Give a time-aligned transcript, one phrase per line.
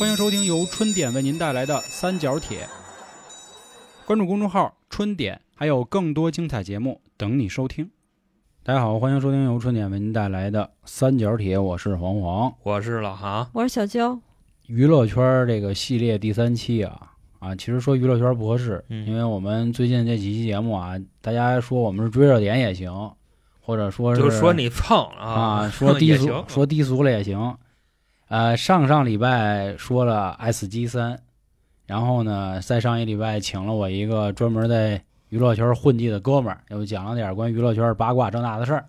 [0.00, 2.66] 欢迎收听由春点为您带来的三角铁。
[4.06, 7.90] 关注公众号“春点”，还有更多精彩节目等你收听。
[8.62, 12.50] 大家好，欢迎收听由春点为您带来的三角铁，我是黄黄。
[12.62, 14.18] 我是老韩，我是小娇，
[14.68, 22.90] 娱乐圈这个系列第三期啊啊，其实说娱乐圈不合适，嗯因为我们最近这几期节目啊，大家说我们是追热点也行，
[23.60, 27.54] 或者说是就说你蹭啊，说低 俗，说低俗了也行。
[28.30, 31.20] 呃，上上礼拜说了 S G 三，
[31.84, 38.88] 然后呢，再上一礼拜请了我一个专门在娱乐圈混迹的哥们儿，又讲了点关于娱乐圈八卦这那的事儿。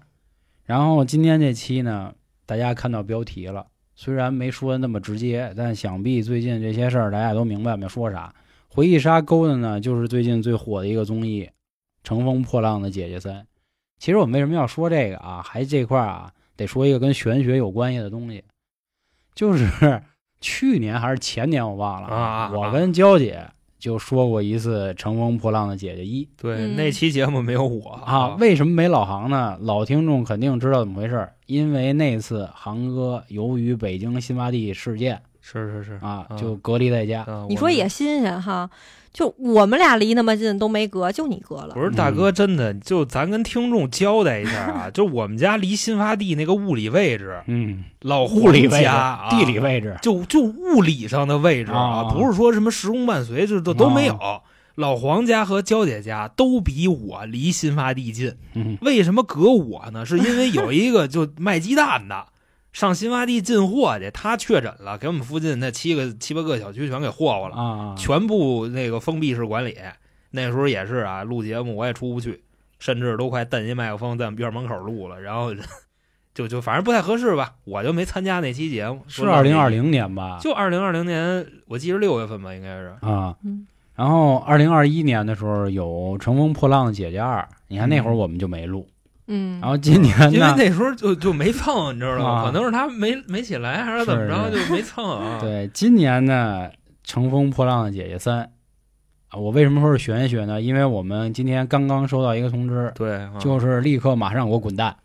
[0.63, 2.13] 然后今天这期呢，
[2.45, 3.65] 大家看到标题了，
[3.95, 8.31] 虽然没说的那么直接，但想必最近这些事儿大家都明白我们说啥。
[8.67, 11.45] 回忆杀勾的呢，就是最近最火的一个综艺
[12.03, 13.37] 《乘风破浪的姐姐三》。
[13.97, 15.41] 其实我们为什么要说这个啊？
[15.41, 18.43] 还这块儿啊，得说一个跟玄学有关系的东西，
[19.33, 20.01] 就是
[20.41, 22.51] 去年还是前年我忘了啊啊啊。
[22.53, 23.45] 我跟娇姐
[23.79, 26.27] 就说过一次《乘风破浪的姐姐一。
[26.37, 26.75] 对，嗯。
[26.75, 29.57] 那期节目没有我啊，为什么没老航呢？
[29.61, 35.93] 老听众肯定知道怎么回事儿，因为那次航哥由于北京新发地事件是是是。
[36.05, 36.37] 啊，嗯。
[36.37, 37.25] 就隔离在家。
[37.49, 38.69] 你说也新鲜哈，
[39.13, 41.73] 就我们俩离那么近都没隔，就你隔了。
[41.73, 41.81] 不。
[41.83, 54.17] 是大哥，真的就咱跟听众交代一下啊， 就我们家离新发地那个物理位置，嗯，老物理位置、黄家啊地理位置，就就物理上的位置啊不是说什么时空伴随，这都都没有。
[54.75, 58.77] 老黄家和娇姐家都比我离新发地近，嗯。
[58.81, 60.05] 为什么隔我呢？
[60.05, 62.27] 是因为有一个就卖鸡蛋的
[62.73, 69.77] 上新发地进货去，他确诊了，给我们附近那七个七八个小区全给霍霍了，啊，全部那个封闭式管理。
[70.31, 72.41] 那时候也是啊，录节目我也出不去，
[72.79, 75.53] 甚至都快蹬一麦克风在我们院门口录了，然后
[76.33, 79.01] 就就反正不太合适吧，我就没参加那期节目。
[79.09, 80.39] 是二零二，零年吧？
[80.39, 82.95] 就二零二零年，我记得六月份吧，应该是。
[83.01, 85.85] 啊，嗯，然后二零二一年的时候有
[86.17, 88.87] 《乘风破浪的姐姐二》，你看那会儿我们就没录。
[89.33, 92.41] 嗯然，后今年因为，那时候就就没蹭，你知道吗？
[92.41, 95.39] 啊可能是他没没起来，还是怎么着，是就没蹭啊。
[95.41, 96.69] 对今年呢，
[97.03, 98.43] 《乘风破浪的姐姐三》
[99.29, 100.61] 啊，我为什么说是玄学呢？
[100.61, 104.95] 因为我们今天刚刚收到一个通知，对，啊就是立刻马上给我滚蛋。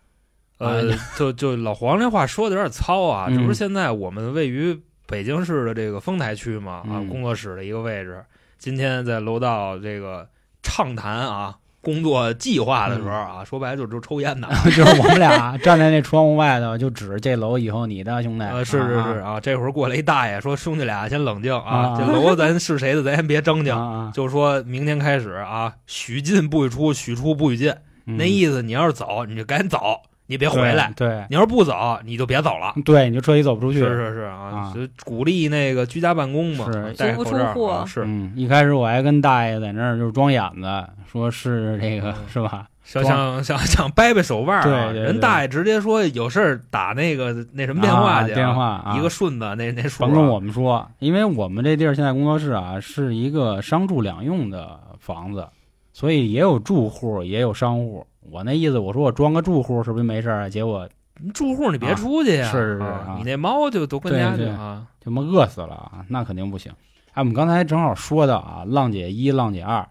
[0.59, 0.83] 呃，
[1.17, 3.27] 就就老黄这话说的有点糙啊。
[3.29, 4.77] 嗯这不是现在我们位于
[5.07, 6.73] 北京市的这个丰台区嘛？
[6.77, 8.25] 啊嗯，工作室的一个位置。
[8.59, 10.27] 今天在楼道这个
[10.63, 11.55] 畅谈啊
[11.87, 14.49] 工作计划的时候啊，说白了就是就抽烟的。
[14.67, 18.45] 就是我们俩站在那窗户外头，就指着这楼以后你的兄弟。
[18.45, 23.73] 呃，是是是啊啊，这会儿过来一大爷说：“兄弟俩先冷静啊啊，这楼咱是谁的，咱先别争啊竞。
[23.73, 27.73] 啊，就说明天开始啊，许进不许出，许出不许进。
[28.07, 29.79] 嗯那意思，你要是走，你就赶紧走，
[30.27, 32.73] 你别回来；对你要是不走，你就别走了。
[32.77, 33.79] 对对，你就彻底走不出去。
[33.79, 38.03] 是是是啊啊，就鼓励那个居家办公嘛是，戴口罩足不出户啊是。
[38.05, 42.67] 嗯，一开始我还跟大爷在那儿就是装眼子，说是这个、嗯是吧？
[42.85, 55.49] 想想想想掰掰手腕儿啊，对对对人大爷直接说有事儿打那个那什么电话去啊，啊电话啊一个顺子那那说啊，甭跟我们说，因为我们这地儿现在工作室啊是一个商住两用的房子，
[55.93, 58.07] 所以也有住户也有商户。
[58.31, 60.49] 我那意思，我说我装个住户是不是没事儿啊？
[60.49, 60.89] 结果
[61.33, 62.85] 住户你别出去呀，啊是是是
[63.19, 66.73] 你那猫就都跟家去啊，就他妈饿死了啊，那肯定不行。
[67.13, 69.89] 哎，我们刚才正好说到啊，浪姐一、浪姐二，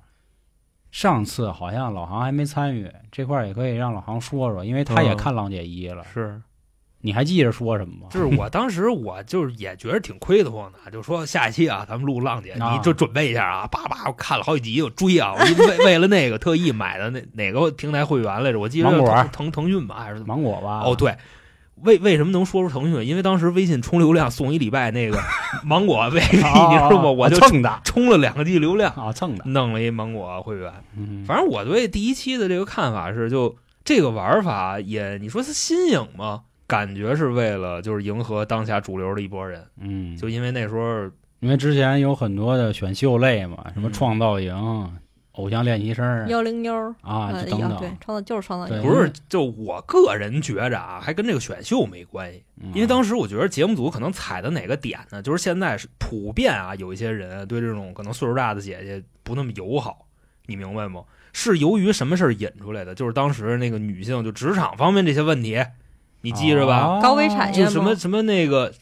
[0.91, 6.03] 上次好像老航还没参与，这块儿也可以让老航说说，因为他也嗯看浪姐一了。
[6.03, 6.41] 是。
[7.05, 8.07] 你还记着说什么吗？
[8.09, 18.59] 就是我当时我就是也觉得挺亏得慌的，就说下一期啊，咱们录浪姐，啊你就准备一下啊，叭叭我看了好几集，我追啊，我一为 为了那个特意买的那哪个平台会员来着？
[18.59, 20.23] 我记得芒果腾腾腾讯吧还是？
[20.23, 20.81] 芒果吧？
[20.83, 21.15] 哦，对，
[21.83, 23.05] 为为什么能说出腾讯？
[23.05, 25.19] 因为当时微信充流量送一礼拜那个
[25.63, 27.11] 芒果 VIP， 你知啊，道吗？
[27.11, 29.43] 我就蹭的充了两个 G 流量，啊，蹭的。
[29.45, 30.73] 弄了一芒果会员。
[30.97, 36.41] 嗯，反正我对第一期的这个看法是，就这个玩法也，你说它新颖吗？
[36.67, 41.09] 感觉是为了就是迎合当下主流的一波人，嗯，就因为那时候
[41.39, 44.91] 因为之前有很多的选秀类嘛，什么嗯创造营、
[45.33, 47.59] 偶像练习生幺零幺啊，等等。
[47.59, 55.21] 幺对，创造就是创造对营，不是就我个人觉着啊，还跟这个选秀没关系，嗯因为当时我觉得节目组可能踩的哪个点呢？
[55.21, 60.07] 就是现在是普遍啊，有一些人对这种可能岁数大的姐姐不那么友好，
[60.47, 61.03] 你明白吗？
[61.33, 62.95] 是由于什么事儿引出来的？
[62.95, 65.61] 就是当时那个女性就职场方面这些问题，
[66.25, 66.75] 你记着吧？
[66.75, 68.73] 啊高危产业就什么什么那个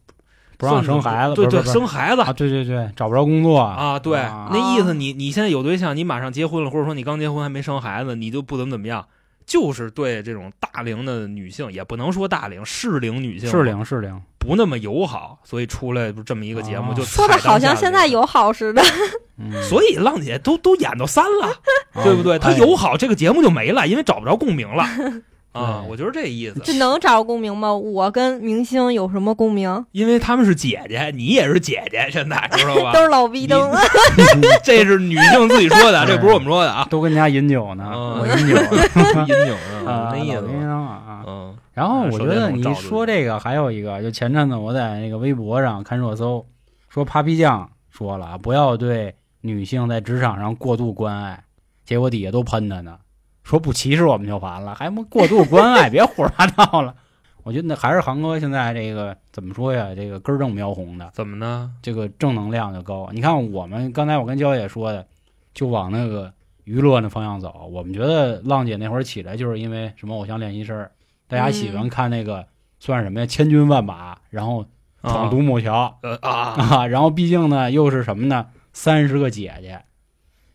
[0.57, 9.05] 不让生孩子，对对，生孩子啊，对对对，找不着工作啊，对，啊那意思你你现在有对象，你马上结婚了，或者说你刚结婚还没生孩子，你就不怎么怎么样，
[9.45, 18.21] 就是对这种大龄的女性，也不能说大龄适龄女性，适龄适龄，不那么友好，所以出来不这么一个节目，哦就说的好像现在有。
[18.21, 18.81] 友好似的。
[19.35, 21.47] 嗯所以浪姐都都演到三了，
[21.93, 22.37] 啊对不对？
[22.37, 24.85] 她哎友好，这个节目就没了，因为找不着共鸣了
[25.53, 25.83] 啊！
[25.87, 27.73] 我就是这意思，这能找着共鸣吗？
[27.73, 29.85] 我跟明星有什么共鸣？
[29.91, 32.99] 因为他们是姐姐，你也是姐姐，现在 知道吧都？
[33.01, 33.71] 是老逼灯。
[34.63, 36.85] 这是女性自己说的，这不是我们说的啊。
[36.89, 38.55] 都跟家饮酒呢，嗯我饮酒
[39.21, 41.23] 饮酒呢，啊，那意思啊。
[41.25, 46.45] 嗯，然后我觉得你说这个还有一个，就前阵子我在那个微博上看热搜，
[46.89, 51.43] 说 Papi 酱说了啊不要对女性在职场上过度关爱，
[51.85, 52.97] 结果底下都喷他呢，
[53.43, 56.95] 说不歧视我们就完了，还不过度关爱，别胡说八道了。
[57.43, 59.93] 我觉得那还是航哥现在这个怎么说呀？
[59.93, 61.71] 这个根正苗红的，怎么呢？
[61.81, 63.09] 这个正能量就高。
[63.11, 65.05] 你看我们刚才我跟娇姐说的，
[65.53, 66.31] 就往那个
[66.63, 67.69] 娱乐那方向走。
[67.69, 70.89] 我们觉得浪姐那会儿起来就是因为什么偶像练习生，
[71.27, 72.47] 大家喜欢看那个、
[72.79, 73.25] 算什么呀？
[73.25, 74.65] 千军万马，然后
[75.01, 78.47] 闯独木桥、啊，然后毕竟呢又是什么呢？
[78.71, 79.83] 三十个姐姐，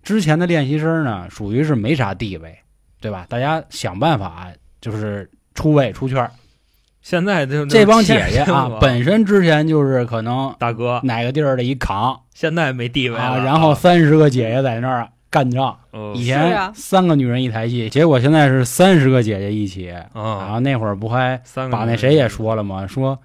[0.03, 2.61] 之前的练习生呢属于是没啥地位，
[3.01, 3.27] 对吧？
[3.29, 4.49] 大家想办法
[4.81, 6.31] 就是出位出圈。
[7.01, 12.21] 现在就这帮姐姐啊，本本身之前就是可能大哥哪个地儿的一扛。
[12.35, 20.59] 现在没地位了，啊，然后三十个姐姐在那儿干仗，呃以前三个女人一台戏，结果现在是三十个姐姐一起啊，啊。
[20.59, 21.41] 那会儿不还
[21.71, 22.87] 把那谁也说了吗？
[22.87, 23.19] 说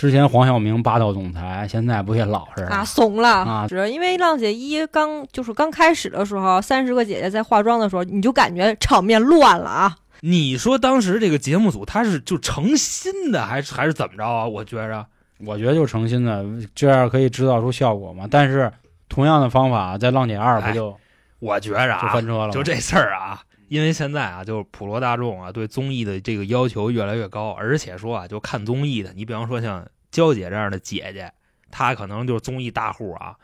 [0.00, 2.84] 之前黄晓明霸道总裁，现在不也老实啊，了？
[2.86, 9.94] 怂了啊是因为浪姐一刚就是刚开始的时候，三十个姐姐在化妆的时候，你就感觉场面乱了啊。
[10.20, 14.46] 你说当时这个节目组他是就诚心的，还是还是怎么着啊？
[14.46, 15.04] 我觉着
[15.44, 18.26] 我觉得就诚心的，这样可以制造出效果嘛。
[18.30, 18.72] 但是
[19.10, 20.96] 同样的方法，在浪姐二不就
[21.40, 22.50] 我觉着就啊翻，车了？
[22.50, 31.32] 就这事儿啊，因为现在啊，就是普罗大众啊，对综艺的这个要求越来越高，而且说啊，就看综艺的，你比方说像娇姐这样的姐姐，
[31.70, 33.36] 她可能就是综艺大户啊，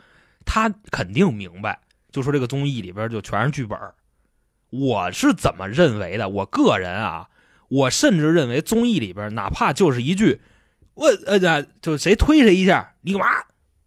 [0.45, 1.79] 她肯定明白，
[2.11, 3.79] 就说这个综艺里边就全是剧本。
[4.69, 6.27] 我是怎么认为的？
[6.27, 7.29] 我个人啊，
[7.69, 10.41] 我甚至认为综艺里边哪怕就是一句
[10.93, 13.27] “我呃，就谁推谁一下，你干嘛”，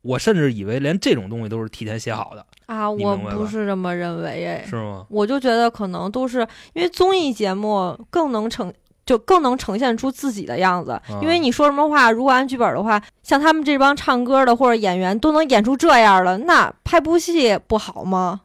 [0.01, 5.05] 我甚至以为连这种东西都是提前写好的，啊，我不是这么认为哎，是吗？
[5.11, 8.73] 我就觉得可能都是因为综艺节目更能呈。
[9.07, 18.43] 就更能呈现出自己的样子，因为你说什么话，如果按剧本的话，像他们这帮唱歌的或者演员都能演出这样了，那拍部戏不好吗？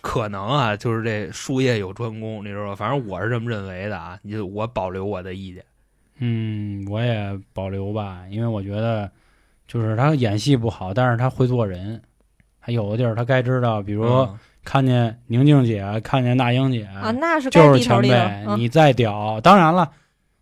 [0.00, 2.74] 可能啊，就是这术业有专攻，你知道吧？
[2.74, 4.18] 反正我是这么认为的啊。
[4.22, 5.62] 你就我保留我的意见。
[6.20, 9.10] 嗯，我也保留吧，因为我觉得
[9.68, 12.00] 就是他演戏不好，但是他会做人，
[12.66, 14.28] 他有的地儿他该知道，比如
[14.64, 18.10] 看见宁静姐，看见那英姐啊，那是就是前辈，。
[18.44, 19.88] 嗯你再屌，当然了，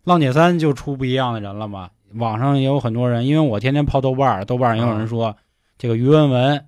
[0.05, 1.91] 浪姐三就出不一样的人了嘛。
[2.15, 5.35] 网上也有很多人，因为我天天泡豆瓣儿，豆瓣儿也有人说、
[5.77, 6.65] 这个于文文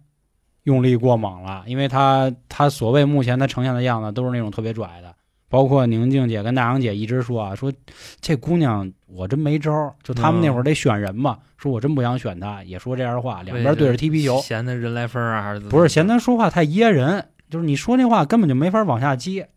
[0.63, 5.06] 用力过猛了，因为他他所谓目前他呈现的样子都是那种特别拽的，
[5.49, 7.71] 包括宁静姐跟大杨姐一直说啊，说
[8.19, 19.49] 这姑娘我真没招儿，就他们那会儿得选人嘛，说我真不想选她，也说这样的话，两边对着踢皮球，嫌她人来疯啊，还是怎么不是嫌她说话太噎人，就是你说那话根本就没法往下接。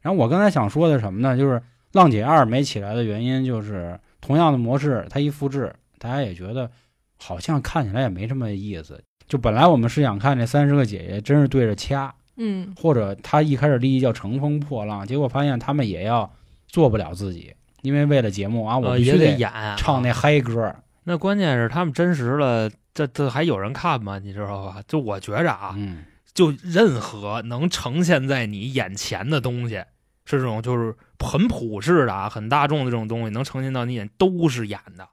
[0.00, 1.36] 然后我刚才想说的什么呢？
[1.36, 1.62] 就是
[1.92, 6.70] 浪姐二没起来的原因，就是同样的模式，它一复制，大家也觉得
[7.16, 9.00] 好像看起来也没什么意思。
[9.26, 16.32] 就本来我们是想看这三十个姐姐真是对着掐，嗯，或者他一开始立意叫乘风破浪，结果发现他们也要
[16.68, 17.52] 做不了自己，
[17.82, 20.74] 因为为了节目啊，我必须得演啊唱那嗨歌。
[21.04, 24.18] 那关键是他们真实了，这这还有人看吗？
[24.18, 24.80] 你知道吧？
[24.86, 29.76] 就我觉着啊，嗯，就任何能呈现在你眼前的东西，
[30.24, 35.08] 是这种就是很普世的啊，很大众的这种东西，能呈现到你眼都是演的。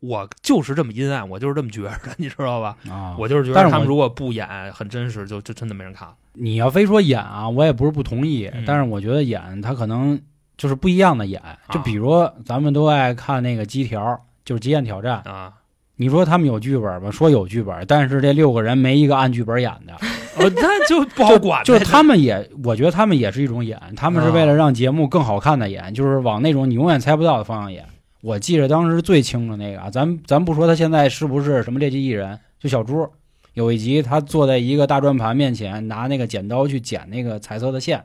[0.00, 2.76] 我就是这么阴暗，我就是这么觉着的，你知道吧？
[2.88, 6.14] 啊，我就是觉但是他们如果不演很真实，就就真的没人看了。
[6.34, 10.20] 你要非说演啊，我也不是不同意，嗯但是我觉得演他可能
[10.56, 15.20] 就是不一样的演，就比如咱们都爱看那个机条，就是极限挑战。
[15.24, 15.52] 啊，
[15.96, 17.10] 你说他们有剧本吗？
[17.10, 19.94] 说有剧本，但是这六个人没一个按剧本演的，
[20.38, 21.64] 呃，那就不好管呗。
[21.64, 27.84] 就是他们也，我觉得他们也是一种演，他们是为了啊让节目更好看的演，就是往那种你永远猜不到的方向演。
[28.20, 33.08] 我记着当时最清楚那个啊，咱咱不说他现在是不是什么劣迹艺人，就小猪
[33.54, 38.04] 有一集他坐在一个大转盘面前，拿那个剪刀去剪那个彩色的线，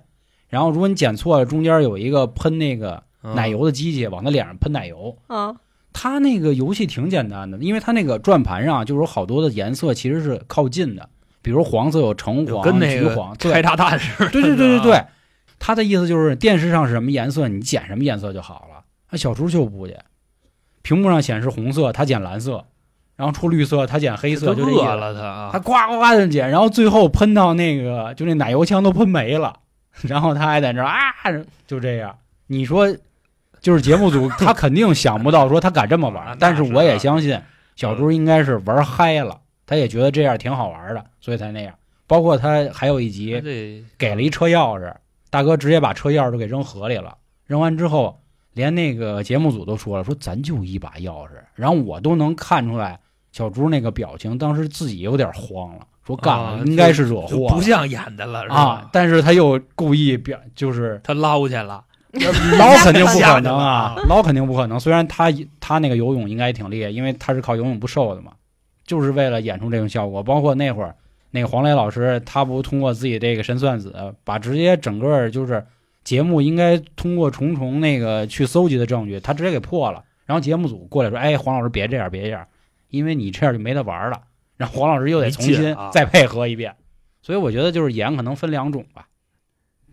[0.50, 5.18] 然后如果你剪错了，中间有一个喷那个嗯奶油的机器往他脸上喷奶油。
[5.28, 5.56] 啊，
[5.92, 11.10] 他那个游戏挺简单的，因为他那个转盘上就有好多的颜色其实是靠近的，
[11.42, 14.30] 比如黄色有橙黄、跟那个橘黄，对开炸弹似的。
[14.30, 15.04] 对对对对啊对，
[15.60, 18.73] 他的意思就是电视上是什么颜色，你剪什么颜色就好了。
[19.14, 19.96] 那小猪就不去，
[20.82, 22.66] 屏幕上显示红色，他捡蓝色，
[23.16, 29.56] 然后出绿色，他捡黑色，就饿了他啊他呱呱呱的捡，然后最后喷到那个就那奶油枪都喷没了，
[30.02, 30.98] 然后他还在那啊，
[31.68, 32.18] 就这样。
[32.48, 32.92] 你说，
[33.62, 37.40] 就是节目组他肯定想不到说他敢这么啊玩， 但是是我也相信
[37.76, 41.72] 小猪应该是玩嗨了，他也觉得这样挺好玩的，所以才那样。
[42.08, 43.40] 包括他还有一集
[43.96, 44.92] 给了一车钥匙，
[45.30, 47.16] 大哥直接把车钥匙都给扔河里了，
[47.46, 48.20] 扔完之后。
[48.54, 53.00] 连那个节目组都说了，说咱就一把钥匙，然后我都能看出来
[53.32, 61.84] 小朱那个表情，当时自己有点慌了，说干了、啊应该是惹祸不像演的了，是啊？，但是他又故意表，就是他捞去了，
[62.60, 64.80] 捞肯定不可能啊，捞肯定不可能。
[64.80, 68.34] 虽然他他那个游泳应该挺厉害，因为他是靠游泳不瘦的嘛，
[68.86, 70.22] 就是为了演出这种效果。
[70.22, 70.96] 包括那会儿
[71.32, 75.66] 那个黄磊老师，他不通过自己这个神算子，把直接整个就是
[76.04, 80.04] 节目应该通过重重那个去搜集的证据，他直接给破了。
[80.26, 82.46] 然后节目组过来说：“哎，黄老师别这样，别这样，
[82.90, 84.22] 因为你这样就没得玩了。”
[84.56, 86.76] 然后黄老师又得重新再配合一遍。
[87.22, 89.08] 所以我觉得就是演可能分两种吧，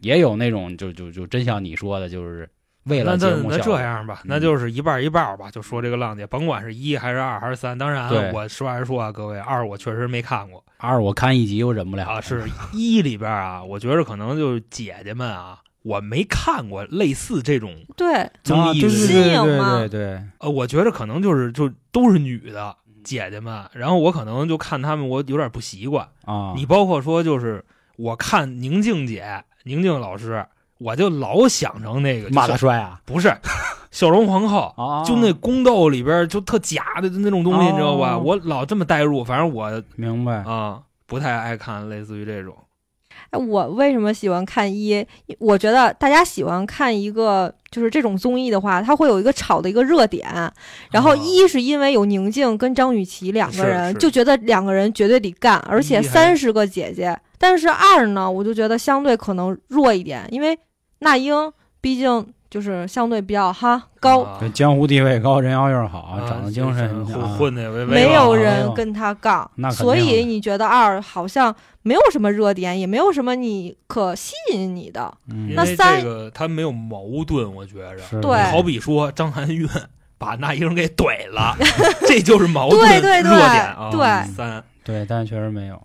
[0.00, 2.48] 也有那种就就就真像你说的，就是
[2.84, 5.50] 为了那那那节目效果这样吧，嗯那就是一半一半吧。
[5.50, 12.20] 就说这个浪姐，甭管是一还是二还是三，当然对我实话实说啊，各位，二我确实没看过二我看一集我忍不了啊。
[12.20, 26.06] 是一里边啊，我觉着可能就是姐姐们啊，我没看过类似这种对，综艺新对对颖嘛对对，呃，我觉得可能就是就都是女的姐姐们，然后我可能就看她们，我有点不习惯。
[26.24, 27.64] 啊，你包括说就是
[27.96, 30.44] 我看宁静姐、宁静老师，
[30.78, 33.00] 我就老想成那个马大帅啊？
[33.06, 33.34] 不是
[33.90, 38.18] 笑容皇后，啊，就那宫斗里边就特假的那种东西，哦你知道吧？
[38.18, 40.42] 我老这么代入，反正我明白。
[40.44, 42.54] 啊不太爱看类似于这种。
[43.30, 45.06] 哎，我为什么喜欢看一？
[45.38, 50.28] 我觉得大家喜欢看一个就是这种综艺的话，它会有一个炒的一个热点。
[50.90, 57.16] 然后啊一是因为有宁静跟张雨绮两个人，就觉得两个人绝对得干，而且三十个姐姐。
[57.38, 60.58] 但是二呢，我就觉得相对可能弱一点，因为
[60.98, 61.32] 那英
[61.80, 75.14] 毕竟就是相对比较哈高，江湖地位高，人缘又好，啊长得精神混啊混的没有人跟他杠那，所以你觉得二好像没有什么热点，也没有什么你可吸引你的。
[75.28, 78.20] 嗯那三这个他没有矛盾，我觉着。
[78.20, 79.68] 对好比说张含韵
[80.18, 81.56] 把那英给怼了，
[82.08, 83.90] 这就是矛盾对对对热点啊。
[83.92, 85.80] 对三，对，但是确实没有。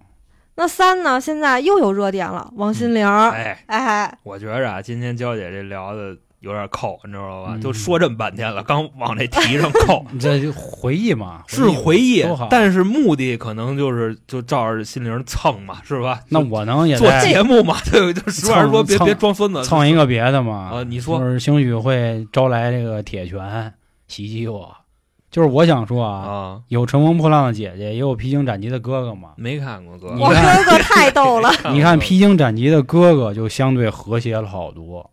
[0.58, 1.20] 那三呢？
[1.20, 3.06] 现在又有热点了，王心凌。
[3.06, 7.52] 哎，哎，我觉着啊，今天娇姐这聊的有点扣，你知道吧？
[7.56, 16.22] 嗯就说这么半天了，刚往这题上扣， 你这就回忆嘛，是回忆多好，但是目的可能就是就照着心灵蹭嘛，是吧？
[16.30, 19.64] 那我能也做在节目嘛，对，就实话实说，别蹭别装孙子。
[19.64, 20.70] 蹭一个别的嘛？
[20.72, 23.74] 啊你说就是兴许会招来这个铁拳
[24.08, 24.72] 袭击我。
[25.32, 29.32] 就是我想说啊，啊，有乘风破浪的姐姐，也有披荆斩棘的哥哥嘛。
[29.36, 31.50] 没看过哥，我看哥哥太逗了。
[31.74, 35.10] 你看披荆斩棘的哥哥就相对和谐了好多。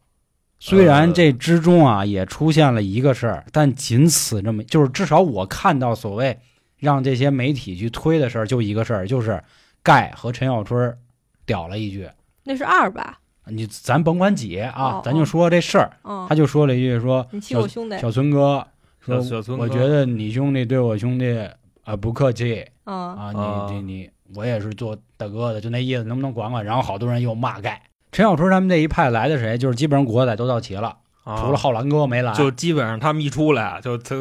[0.64, 6.38] 虽然这之中啊也出现了一个事儿，但仅此这么，就是至少我看到所谓
[6.78, 9.42] 让这些媒体去推的事儿，就一个事儿，就是
[9.83, 10.97] 盖和陈小春
[11.45, 12.09] 屌了一句，
[12.45, 13.19] 那是二吧？
[13.47, 17.99] 你咱甭管几啊哦，咱就说这事儿，嗯他，就说了一句说你欺我兄弟。
[17.99, 18.64] 小村哥
[19.00, 21.45] 说小小村哥我觉得你兄弟对我兄弟
[21.83, 26.64] 啊不客气嗯，啊，啊你你你我也是做大哥的，就那意思，能不能管管？
[26.64, 27.83] 然后好多人又骂盖。
[28.12, 29.57] 陈小春他们这一派来的谁？
[29.57, 32.33] 就是基本上国仔都到齐了，啊除了浩兰哥没来。
[32.35, 34.14] 就基本上他们一出来，就他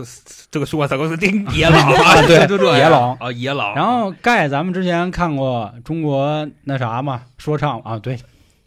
[0.49, 3.75] 这个说他哥这 野老啊，对就这样野老啊，野老。
[3.75, 8.17] 然后盖，咱们之前看过中国那啥嘛，说唱啊，对，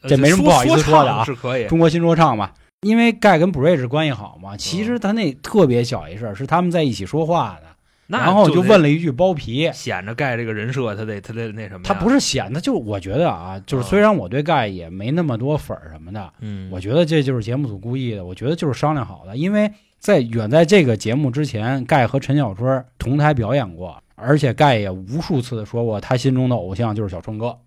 [0.02, 1.66] 呃这没什么不好意思说的啊唱是可以。
[1.68, 2.50] 中国新说唱嘛。
[2.82, 7.73] 因为盖跟 Bridge 关系好嘛，其实他那特别小一事儿，是他们在一起说话的，那
[8.06, 11.80] 然后就问了一句包皮，显着盖这个人设，他得他得那什么。
[11.84, 27.58] 他不是显的，就是我觉得啊，就是啊虽然我对盖也没那么多粉儿什么的，嗯，我觉得这就是节目组故意的，我觉得就是商量好的，因为在远在这个节目之前，盖和陈小春同台表演过，而且盖也无数次的说过，他心中的偶像就是小春哥。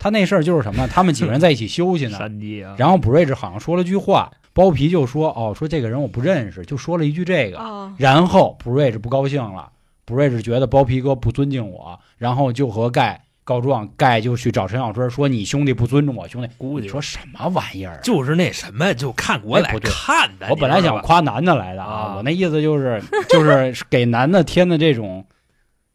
[0.00, 0.86] 他那事儿就是什么？
[0.86, 2.18] 他们几个人在一起休息呢，
[2.66, 9.70] 啊，然后 Bridge 好像说了句话，包皮就说：“哦，说这个人我不认识。”就说了一句这个，啊，然后 Bridge 不高兴了
[10.06, 18.00] ，Bridge 觉得包皮哥不尊敬我，然后就和盖告状，盖就去找陈小春说：“你兄弟不尊重我兄弟。”估计说什么玩意儿啊？
[18.02, 20.48] 就是那什么，就看我来哎不看的。
[20.50, 25.24] 我本来想夸男的来的啊我那意思就是就是 给男的添的这种，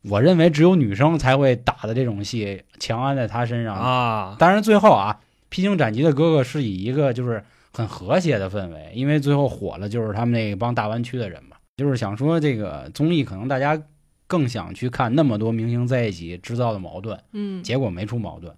[0.10, 3.75] 我认为只有女生才会打的这种戏，强安在他身上。
[3.75, 5.19] 啊，当然最后啊，
[5.50, 13.81] 披荆斩棘的哥哥是以一个就是很和谐的氛围，因为最后火了就是他们那帮大湾区的人嘛，就是想说这个综艺可能大家
[14.27, 18.55] 更想去看那么多明星在一起制造的矛盾，嗯，结果没出矛盾。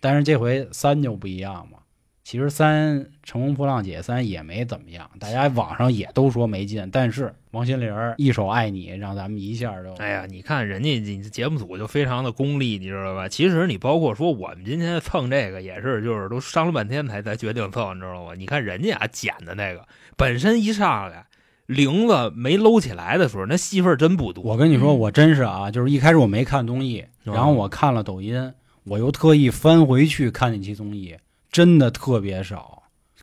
[0.00, 1.78] 但是这回三就不一样嘛。
[2.24, 6.88] 其实三《乘风破浪姐三》也没怎么样，大家网上也都说没劲。
[6.92, 13.28] 但是王心凌儿一首《爱你》，让咱们一下就哎呀，你看人家你节目组就非常的功利，你知道吧？
[13.28, 18.34] 其实你包括说我们今天蹭这个也是，就是都商了半天才才决定蹭，你知道吗？
[18.36, 19.84] 你看人家啊剪的那个，
[20.16, 21.26] 本身一上来
[21.66, 24.44] 铃子没搂起来的时候，那戏份真不多。
[24.44, 28.52] 我跟你说，嗯我真是啊，就是一开始我没看综艺，哦然后我看了抖音，
[28.84, 31.16] 我又特意翻回去看那期综艺，
[31.52, 32.82] 真的特别少。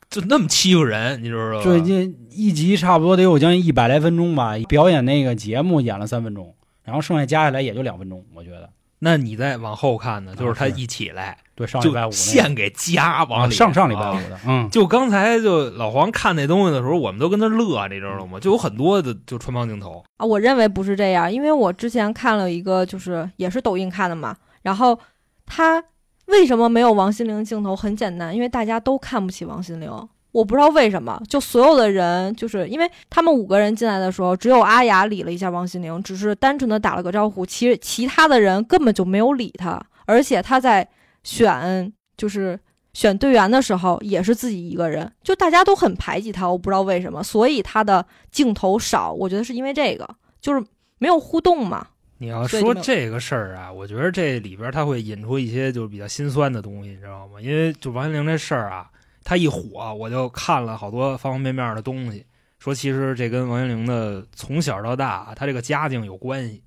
[0.10, 1.62] 就那么欺负人，你知道吧？
[1.62, 8.70] 最近一集差不多得有将近一百来分钟吧，表演那个节目演了三分钟，然后剩下加起来也就两分钟，我觉得。
[9.02, 18.40] 那你再往后看呢，就是他一起来对，上礼拜就五那现给家、往里，啊上上礼拜啊五的，嗯，就刚才就老黄看那东西的时候，我们都跟那乐，你知道吗？
[18.40, 25.00] 就有很多的就穿帮镜头，啊，我认为不是这样，因为我之前看了一个，就是也是抖音看的嘛，然后
[25.46, 25.82] 他
[26.30, 27.76] 为什么没有王心凌镜头？
[27.76, 29.92] 很简单，因为大家都看不起王心凌。
[30.32, 40.88] 我不知道为什么，就所有的人，就是因为他们五个人进来的时候，只有阿雅理了一下王心凌，只是单纯的打了个招呼，其实其他的人根本就没有理他，而且他在
[41.24, 42.60] 选就是
[42.94, 50.08] 选队员的时候也是自己一个人，就大家都很排挤他，我不知道为什么，所以他的镜头少，我觉得是因为这个，
[50.40, 50.64] 就是
[51.00, 51.88] 没有互动嘛。
[52.22, 57.40] 你要说这个事儿啊，我觉得这里边他会引出一些就是比较心酸的东西，你知道吗？
[57.40, 58.92] 因为就王心凌这事儿啊，
[59.24, 62.26] 她一火，我就看了好多方方面面的东西，
[62.60, 66.62] 说其实这跟王心凌的从小到大她这个家境有关系。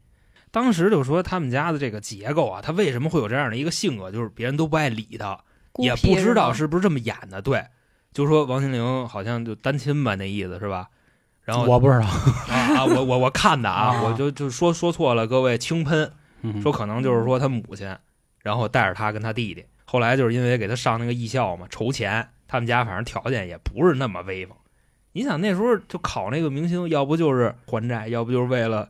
[0.51, 5.39] 当时就说他们家的这个结构啊，他为什么会有这样的一个性格，就是别人都不爱理他，
[5.79, 7.43] 也不知道是不是这么演的。
[7.43, 7.63] 对，
[8.13, 10.89] 就说王心凌好像就单亲吧，那意思是吧？
[11.53, 12.07] 然后我不知道，
[12.49, 16.11] 啊啊，我我我看的啊，啊我就就说说错了，各位轻喷。
[16.45, 17.97] 嗯说可能就是说他母亲，
[18.41, 24.57] 然后带着他跟他弟弟，后来就是因为给他上那个艺校嘛，筹钱，他们家反正条件也不是那么威风。
[25.13, 28.89] 你想那时候就考那个明星，要不就是还债，要不就是为了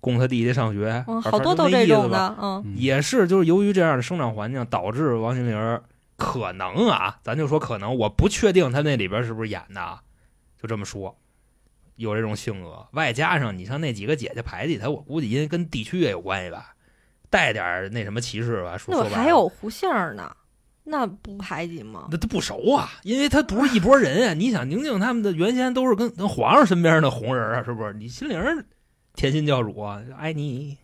[0.00, 5.80] 供他弟弟上学，嗯，好多都那意思吧这种的，嗯，嗯也是就是由于这样的生长环境，导致王心凌
[6.16, 10.00] 可能啊，咱就说可能，我不确定他那里边是不是演的啊，
[10.58, 11.14] 就这么说，
[11.96, 16.74] 有这种性格，外加上你像那几个姐姐排挤他，我估计因为跟地区也有关系吧，
[17.30, 18.76] 带点那什么歧视吧。
[18.76, 20.34] 说还有胡杏儿呢，
[20.82, 22.08] 那不排挤吗？
[22.10, 24.34] 那他不熟啊，因为他不是一拨人啊。
[24.34, 27.92] 你想宁静他们的原先都是跟跟皇上身边的红人啊，是不是？
[27.94, 28.64] 你心灵儿
[29.14, 30.76] 甜心教主啊，爱你，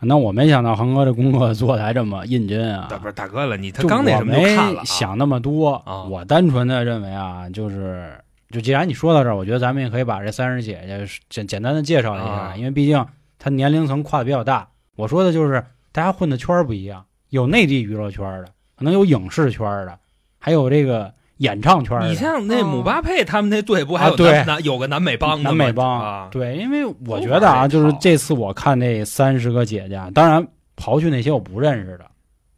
[0.00, 2.86] 那我没想到恒哥这工作做的还这么认真啊！
[2.88, 8.18] 大不是大哥了，你他刚那什么就我没看了、啊，想那么多，啊我单纯的认为啊，就是
[8.50, 13.06] 就既然你说到这儿，我觉得咱们也可以把这三十姐姐简简单的介绍一下，啊因为毕竟
[13.38, 14.68] 她年龄层跨的比较大。
[14.96, 19.98] 我说的就是大家混的圈儿不一样，有内地娱乐圈儿的，可能有影视圈儿的，
[20.38, 22.08] 还有这个演唱圈儿的。
[22.08, 26.28] 你像那哦姆巴佩他们那队不还有啊对南南有个南美帮的吗南美帮，啊？
[26.30, 32.06] 对，因为我觉得啊，就是这次我看那三十个姐姐啊，当然刨去那些我不认识的，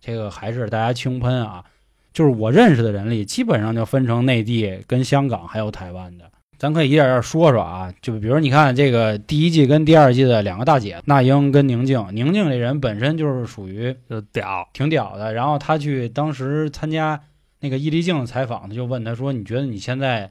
[0.00, 1.64] 这个还是大家轻喷啊。
[2.12, 6.24] 就是我认识的人里，基本上就分成内地、跟香港还有台湾的。
[6.58, 12.06] 咱可以一点点说说啊，就比如你看这个第一季跟第二季的两个大姐，那英跟宁静。
[12.12, 17.18] 宁静这人本身就是属于就屌，挺屌的，然后她去当时参加
[17.60, 20.30] 那个易立竞的采访，他就问她说：“你觉得你现在，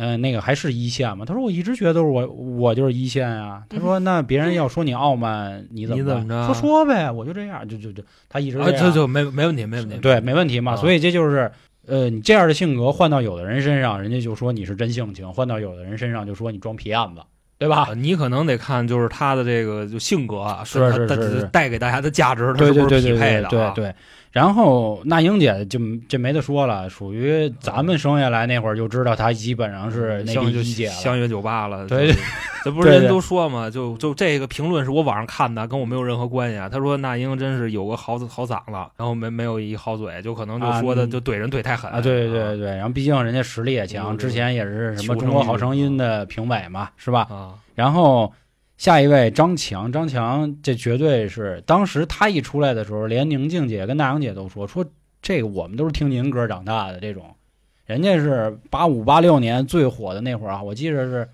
[0.00, 9.96] 呃，那个还是一线吗？”他说：“我一直觉得我我就是一线啊。”他说：“那别人要说你傲慢，你怎么办你怎么着说说呗，我就这样，就就就他一直啊，这样这就没没问题，没问题。
[9.98, 10.72] 对，没问题嘛。
[10.72, 11.50] 啊所以这就是。
[11.86, 17.22] 呃，你这样的性格换到有的人身上，人家就说你是真性情；换到有的人身上，就说你装皮案子，
[17.58, 17.86] 对吧？
[17.90, 23.72] 啊你可能得看就是他的这个就性格啊，是跟他带是是是带给大家的价值，是不是对对对对匹配的啊？
[23.74, 23.94] 对对。
[24.32, 30.92] 然后那英姐就这没得说了，属于咱们生下来那会儿就知道她基本上是内相就地一姐了。
[30.94, 32.14] 相约酒吧了，对，
[32.62, 36.68] 这不是人都说嘛，就就这个评论是我网上看的，跟我没有任何关系啊。
[36.68, 47.26] 他说那英真是有个好好嗓子，然后没没有一好嘴，就可能就啊说的嗯就怼人怼太狠啊，对对对，然后毕竟人家实力也强，这个之前也是什么中国好声音的评委嘛，是吧？
[47.28, 48.32] 啊，然后
[48.80, 54.82] 下一位张强，张强这绝对是当时他一出来的时候，连宁静姐跟大杨姐都说说
[55.20, 57.36] 这个我们都是听您歌长大的这种，
[57.84, 61.28] 人家是八五八六年最火的那会儿啊，我记得是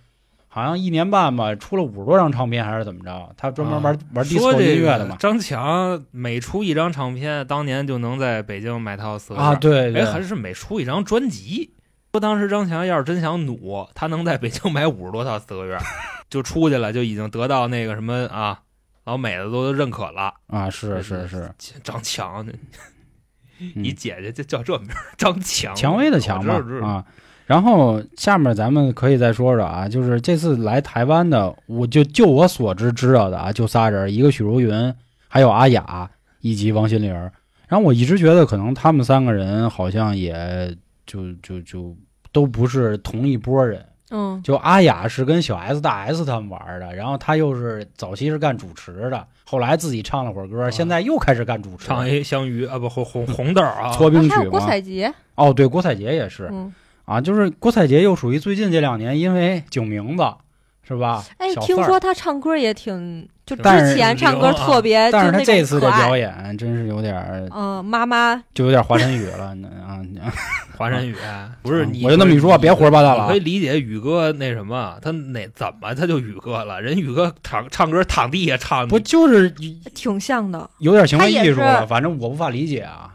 [0.49, 5.15] 好像一年半吧，出了五十多张唱片还是怎么着，他专门玩、啊玩说 disco 这音乐的嘛。
[5.17, 11.76] 张强每出一张唱片，当年就能在北京买套四合啊，对，哎，还是每出一张专辑。
[12.17, 15.79] 说当时张强要是真想努，他能在北京买五十多套四合院，
[16.31, 18.59] 就出去了，就已经得到那个什么啊
[19.05, 21.53] 老美的都认可了，啊，是是是，
[21.85, 22.47] 张强，
[23.61, 27.05] 嗯你姐姐就叫这名儿，张强，蔷薇的蔷嘛啊。
[27.45, 34.97] 然后下面咱们可以再说说啊，就是这次来台湾的，我就就我所知知道的啊，就仨人，一个许茹芸，
[35.29, 37.13] 还有阿雅以及王心凌。
[37.69, 40.75] 然后我一直觉得可能他们三个人好像也
[41.07, 41.97] 就就就
[42.33, 43.85] 都不是同一波人。
[44.11, 54.61] 嗯，就阿雅是跟小 S、大 S 他们玩的，然后他又是早期是干主持的，后来自己唱了会儿歌，现在又开始干主持，唱一香鱼啊，不红红红豆啊，搓冰曲还有郭。
[54.61, 56.49] 采洁，哦，对，郭采洁也是。
[56.53, 56.73] 嗯，
[57.05, 60.23] 啊，就是郭采洁又属于最近这两年因为酒名字
[60.87, 61.25] 是吧？
[61.39, 69.57] 哎，听说她唱歌也挺，就之前唱歌特别，但是他这次的表演真是有点儿，嗯，妈妈，就有点华晨宇了
[69.87, 70.03] 啊！
[70.77, 71.15] 华晨宇
[71.63, 73.39] 不是你，我就那么一说，别胡说八道了可以！
[73.39, 76.83] 理解宇哥那什么，他哪怎么他就宇哥了？
[76.83, 79.49] 人宇哥躺唱歌躺地下唱，不就是
[79.95, 80.69] 挺像的。
[80.79, 81.87] 有点行为艺术了？
[81.87, 83.15] 反正我无法理解啊。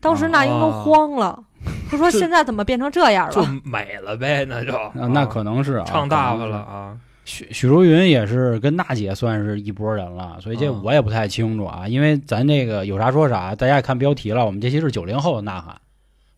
[0.00, 1.38] 当时那英都啊慌了，
[1.88, 3.44] 他说现在怎么变成这样了就？
[3.62, 6.96] 美了呗，那就啊，那可能是啊，唱大发了啊。
[7.28, 11.86] 许许茹芸也是跟娜姐算是一波人了，所以这嗯我也不太清楚啊。
[11.86, 15.78] 因为咱这个有啥说啥，大家也看标题了，我们这期是九零后的呐喊。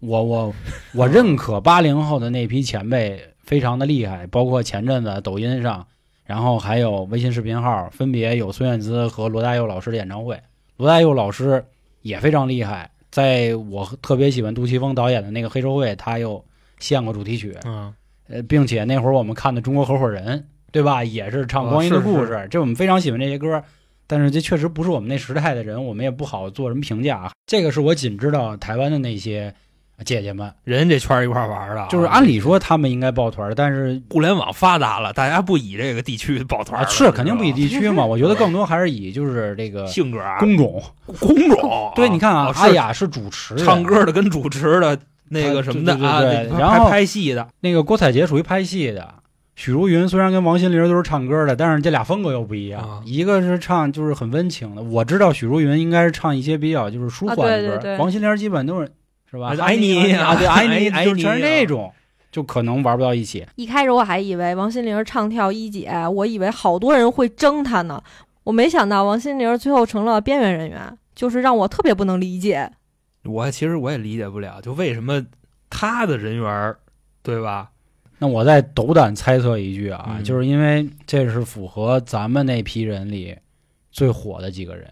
[0.00, 0.52] 我我
[0.92, 5.86] 我认可八零后的那批前辈非常的厉害，包括前阵子抖音上，
[6.24, 10.40] 然后还有微信视频号，分别有孙燕姿和罗大佑老师的演唱会。
[10.76, 11.64] 罗大佑老师
[12.02, 16.44] 也非常厉害，在我特别喜欢杜琪峰导演的那个黑社会，他又
[16.80, 17.56] 献过主题曲。
[17.64, 17.94] 嗯，
[18.28, 20.38] 呃，并且那会儿我们看的《中国合伙人》，
[20.70, 21.02] 对吧？
[21.04, 23.62] 也是唱啊光阴的故事，这我们非常喜欢这些歌。
[24.06, 27.30] 但是这确实不是我们那时代的人，我们也不好做什么评价啊。
[27.46, 29.54] 这个是我仅知道台湾的那些
[30.04, 40.82] 姐姐们，人家这圈一块玩的啊，就是按理说他们应该抱团，但是互联网发达了，大家不以这个地区抱团啊是肯定不以地区嘛， 我觉得更多还是以就是这个性格啊工种。
[41.20, 41.92] 工种。
[41.94, 49.14] 对，你看啊，阿雅是主持，唱歌的跟主持的那个什么的啊，对对然后拍拍戏的，那个郭采洁属于拍戏的，
[49.56, 52.80] 许茹芸虽然跟王心凌都是唱歌的，但是这俩风格又不一样。
[52.82, 58.90] 啊一个是唱就是很温情的，我知道许茹芸应该是唱一些比较就是舒缓的歌，啊对对对王心凌基本都是
[59.30, 59.54] 是吧？
[59.60, 61.92] 爱你啊，对，爱你，爱你就全是那种，
[62.32, 63.46] 就可能玩不到一起。
[63.56, 68.02] 一开始我还以为王心凌唱跳一姐，我以为好多人会争她呢，
[68.44, 72.70] 我没想到王心凌最后成了边缘人员，就是让我特别不能理解。
[73.24, 75.24] 我其实我也理解不了，就为什么
[75.68, 76.74] 她的人缘，
[77.22, 77.68] 对吧？
[78.20, 83.34] 那我再斗胆猜测一句啊，嗯就是因为这是符合咱们那批人里
[83.90, 84.86] 最火的几个人，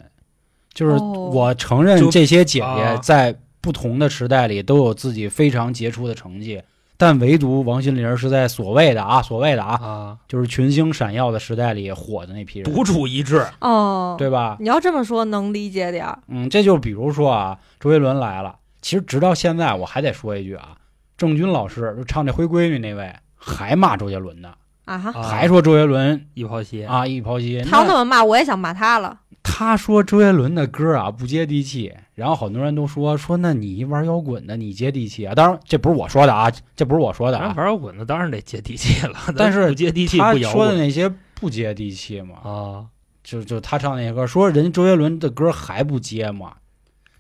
[0.73, 6.63] 就是哦我承认这些姐姐啊在不同的时代里都有自己非常杰出的成绩，
[6.97, 14.57] 但唯独王心凌是在所谓的啊所谓的啊，啊，就是群星闪耀的时代里火的那批人，独处一帜，哦，对吧？
[14.59, 16.19] 你要这么说能理解点儿。
[16.29, 20.77] 嗯，这就比如说啊，周杰伦来了，其实直到现在我还得说一句啊，
[21.19, 24.55] 郑钧老师就唱这《灰闺女》那位还骂周杰伦呢。
[24.87, 29.21] 啊哈，啊还说周杰伦一抛鞋，啊一抛鞋，他要那那么骂，我也想骂他了。
[29.43, 35.35] 他说周杰伦的歌啊不接地气，然后很多人都说说那你玩摇滚的你接地气啊？
[35.35, 42.87] 当然这不是我说的啊，这不是我说的啊，玩摇滚的当然得接地气了，但是 不接地气他不摇滚说的那些不接地气嘛，啊。
[43.25, 46.55] 就就他唱那些歌，说人周杰伦的歌还不接嘛，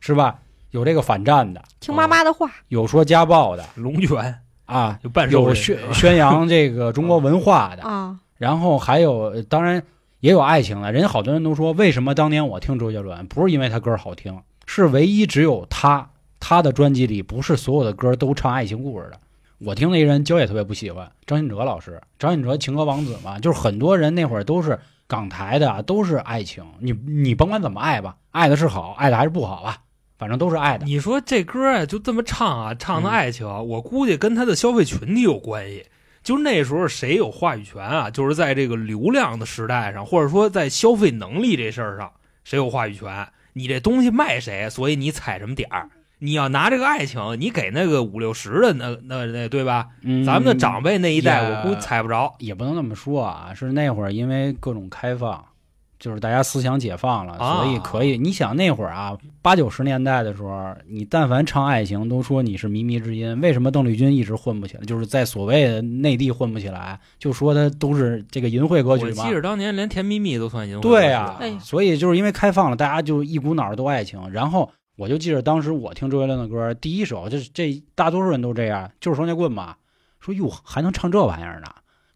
[0.00, 0.38] 是吧？
[0.70, 9.82] 有这个反战的，听妈妈的话，有说家暴的龙泉啊，有半有宣宣扬这个中国文化的， 啊，然后还有，呃当然
[10.20, 10.92] 也有爱情的。
[10.92, 19.18] 人家好多人都说，为什么当年我听周杰伦，不是因为他歌好听，是唯一只有他，他的专辑里不是所有的歌都唱爱情故事的。
[19.60, 22.00] 我听那人，焦也特别不喜欢张信哲老师。
[22.18, 26.64] 张信哲情歌王子嘛，就是很多人那会儿都是港台的，都是爱情。
[26.78, 29.78] 你你甭管怎么爱吧，爱的是好，爱的还是不好吧，
[30.18, 30.84] 反正都是爱的。
[30.84, 35.86] 你说这歌啊，就这么唱啊，唱的嗯爱情，我估计跟他的消费群体有关系。
[36.24, 38.10] 就那时候谁有话语权啊？
[38.10, 42.12] 就是在这个流量的时代上，或者说在消费能力这事儿上，
[42.44, 43.28] 谁有话语权？
[43.54, 45.88] 你这东西卖谁，所以你踩什么点儿。
[46.18, 49.86] 你要拿这个爱情，你给那个五六十的那那那对吧？
[50.02, 52.34] 嗯，咱们的长辈那一代，我估计踩不着。
[52.40, 55.44] 也不能这么说啊，是那会儿因为各种开放，
[55.98, 58.16] 就是大家思想解放了，啊所以可以。
[58.16, 63.40] 你想那会儿啊，八九十年代的时候，你但凡唱爱情，都说你是靡靡之音。
[63.40, 64.84] 为什么邓丽君一直混不起来？
[64.84, 69.34] 就是在所谓的内地混不起来，就说她都是这个淫秽歌曲嘛我记。
[69.34, 74.20] 着当年连《甜蜜蜜》都算淫秽对呀、啊哎，所以就是因为开放了，大家就一股脑儿都爱情。
[74.30, 79.74] 然后我就记着当时我听周杰伦的歌，第一首就是这大多数人都这样，就是双截棍嘛。
[80.20, 81.66] 说哟还能唱这玩意儿呢，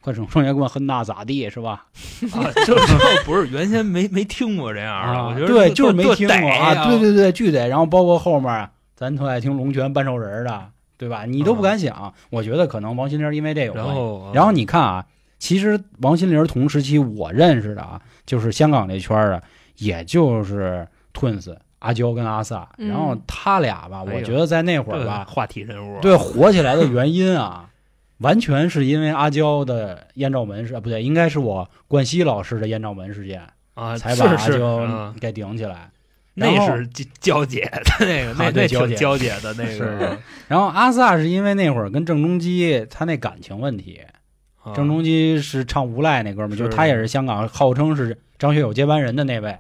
[0.03, 1.87] 快手双截棍恨那咋地是吧？
[2.33, 7.69] 啊，这这不是原先没没听过这样啊，我觉得对，就是没听过啊，对对对，巨得。
[7.69, 10.67] 然后包括后面咱特爱听龙泉半兽人的，
[10.99, 11.25] 对吧？
[11.25, 12.13] 你都不敢想。
[12.31, 13.91] 我觉得可能王心凌因为这有关系。
[13.91, 15.07] 然后然后你看啊，
[15.39, 19.43] 其实王心凌同时期我认识的啊，就是香港这圈的，
[19.79, 27.69] 也就是 Twins 阿娇跟阿 sa，嗯然后他俩吧，我觉得在那会儿吧，话题人物，对火起来的原因啊，
[28.23, 33.43] 完全是因为阿娇的艳照门事，啊不对，应该是我冠希老师的艳照门事件，
[33.75, 35.15] 啊，才把阿娇啊。
[35.21, 35.91] 给顶起来。
[36.35, 38.95] 那是娇娇姐的那个， 啊那那对娇姐。
[38.95, 39.81] 挺娇姐的那是。
[39.81, 44.01] 个，然后阿 sa 是因为那会儿跟郑中基他那感情问题，
[44.63, 44.73] 啊。
[44.75, 49.59] 郑中基是唱《无赖》那哥们儿，就他也是香港号称是张学友接班人的那位，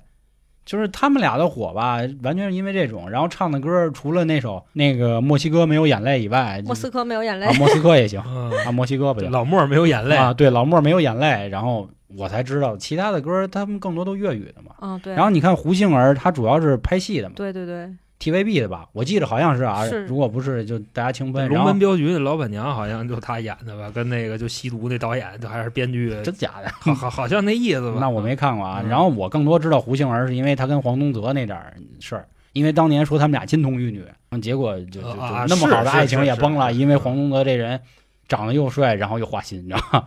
[0.65, 3.11] 就是他们俩的火吧，完全是因为这种。
[3.11, 14.75] 然后唱的歌除了那首那个墨西哥没有眼泪以外，莫斯科没有眼泪啊，莫斯科也行嗯啊，墨西哥不行老莫没有眼泪啊，对，老莫没有眼泪，然后我才知道其他的歌他们更多都粤语的嘛。
[14.81, 15.15] 嗯，对。
[15.15, 17.89] 然后你看胡杏儿，她主要是拍戏的嘛对对对，
[18.23, 21.49] ，TVB 的吧，我记得好像是啊，是如果不是就大家清分。
[21.49, 26.71] 龙门镖局的老板娘好像就他演的吧，跟那个就吸毒那导演就还是编剧， 真假的？
[26.81, 27.97] 好好好像那意思吧。
[28.01, 28.81] 那我没看过啊。
[28.85, 31.59] 嗯然后我更多知道胡杏儿是因为她跟黄宗泽那点
[31.99, 34.05] 事儿，因为当年说他们俩金童玉女，
[34.41, 35.15] 结果就就
[35.49, 37.81] 那么好的爱情也崩了，因为黄宗泽这人
[38.29, 40.05] 长得又帅，然后又花心，你知道吗？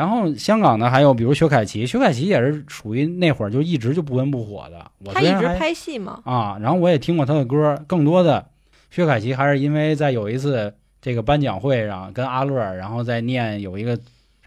[0.00, 4.90] 然后香港呢，还有比如薛凯琪，薛凯琪也是属于那会儿就一直就不温不火的。
[5.04, 8.46] 我他一直拍戏嘛，啊，然后我也听过他的歌，更多的
[8.90, 13.98] 薛凯琪还是因为在有一次这个颁奖会上跟阿乐，然后在念有一个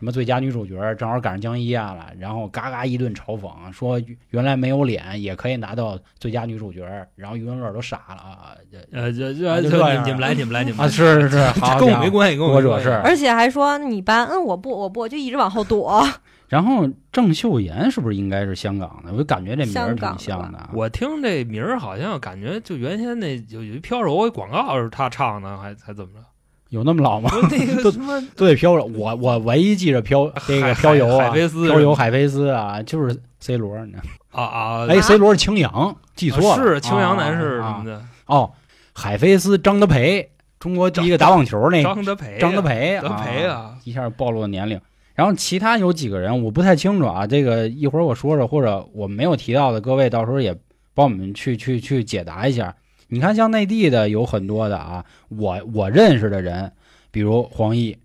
[0.03, 3.97] 什么最佳女主角，正好赶上江一燕了，然后嘎嘎一顿嘲讽，说
[4.31, 6.85] 原来没有脸也可以拿到最佳女主角，
[7.15, 16.05] 然后余文乐都傻了啊，这呃，这啊这这就你们来，你们来，你们啊，是是是， 好跟我没关系，跟我没关系我惹事儿而且还说你搬，嗯，我不，我不，就一直往后躲。
[16.49, 19.13] 然后郑秀妍是不是应该是香港的？
[19.13, 20.69] 我就感觉这名儿挺像的啊。
[20.73, 26.25] 我听这名儿好像感觉就原先那有有一飘柔广告是他唱的，还还怎么着？
[26.73, 27.29] 有那么老吗？
[27.51, 28.83] 那个 都什么都得飘着。
[28.83, 38.51] 我我唯一记着飘这个海飘游啊，海飞丝飘游海飞丝啊，就是 C 罗，你知道吗啊啊，哎，C 罗是青阳，记错了，是青阳男士什啊么的，哦，
[38.91, 44.81] 海飞丝张德培，中国第一个打网球那个张德培，张德，培，德培啊，一下暴露了年龄。
[45.13, 50.57] 然后其他有几个人我不太清楚啊，这个一会儿我说说，或者我没有提到的，各位到时候也
[50.95, 52.73] 帮我们去去去解答一下。
[53.13, 56.71] 你看，像内地的有很多的啊，我我认识的人，
[57.11, 57.95] 比如黄奕，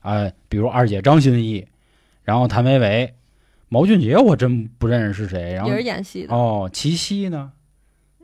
[0.00, 1.66] 啊、比如二姐张歆艺，
[2.22, 3.12] 然后谭维维、
[3.68, 5.52] 毛俊杰，我真不认识是谁。
[5.52, 7.52] 然后也是演戏的，哦，齐溪呢？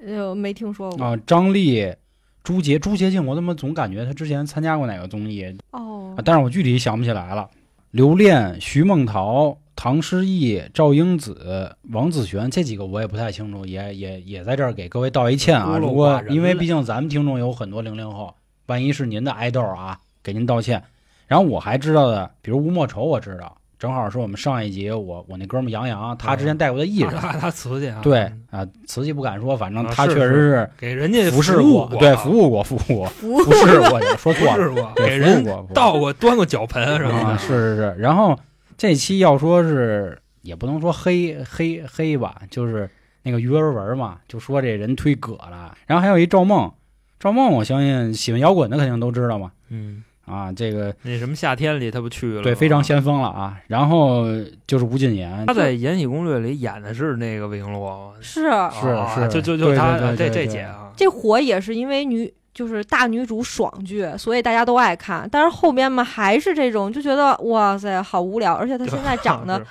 [0.02, 1.04] 呃，没听说过。
[1.04, 1.94] 啊，张丽、
[2.42, 7.50] 朱洁、朱洁静，我怎么总感觉她之前参加过哪个综艺，哦啊，但是我具体想不起来了。
[7.90, 15.78] 刘恋、徐梦桃、唐诗逸、赵英子、王子璇这几个我也不太清楚，也也也在这儿给各位道一歉啊。
[15.78, 18.34] 如果因为毕竟咱们听众有很多零零后，
[18.66, 20.82] 万一是您的爱豆啊，给您道歉。
[21.26, 37.96] 然后我还知道的，比如吴莫愁，我知道，正好是我们上一集我我那哥们儿杨洋，他之前带过的艺人，他 他瓷器啊，对啊，瓷器不敢说，反正他确实是给人家服侍务过，对，服务过，服务过，服服侍过，说错了，给人倒过端过脚盆什么啊，的，是是是。
[37.98, 38.38] 然后
[38.80, 42.88] 这期要说是也不能说黑黑黑吧，就是
[43.24, 45.76] 那个于文文嘛，就说这人忒葛了。
[45.86, 46.72] 然后还有一赵梦，
[47.18, 49.52] 赵梦我相信喜欢摇滚的肯定都知道嘛。
[49.68, 53.60] 嗯，啊，这个那什么夏天里他不去了，对非常先锋了啊。
[53.66, 54.24] 然后
[54.66, 58.40] 就是吴谨言，他在《延禧攻略》里演的是那个魏璎珞是？
[58.40, 65.28] 是啊是就就就他这这姐啊，这火也是因为女就是大女主爽剧，所以大家都爱看。
[65.30, 69.64] 但是后边嘛还是这种，就觉得哇塞好无聊，而且她现在 长得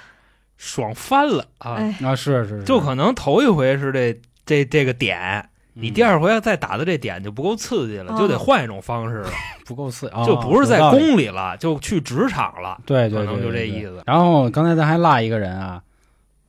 [0.58, 1.76] 爽翻了啊！
[1.76, 9.30] 哎，啊是是是，就可能头一回是这这这个点，你第二回要再打的这点就不够刺激了，哦就得换一种方式了，
[9.65, 12.78] 不够刺，啊就不是在宫里了，就去职场了。
[12.86, 15.82] 对对对，可能就这意思然后刚才咱还落一个人啊，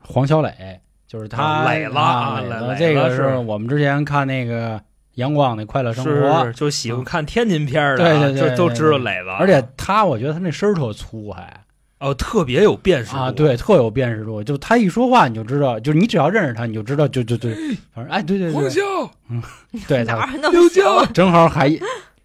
[0.01, 4.81] 黄小磊，就是他啊磊了磊了这个是我们之前看那个
[5.21, 11.65] 阳光的快乐生活，是就喜欢看天津片儿的啊，对对对就都知道磊子，而且他我觉得他那声儿特粗还。
[12.01, 13.19] 哦特别有辨识度。
[13.19, 17.55] 啊，对，特有辨识度，就他一说话你就知道，就是你只要认识他你就知道，就就对，
[17.95, 18.55] 反正哎对对对。
[18.55, 18.81] 黄笑
[19.87, 21.69] 对，他哪儿那么刘小娇正好还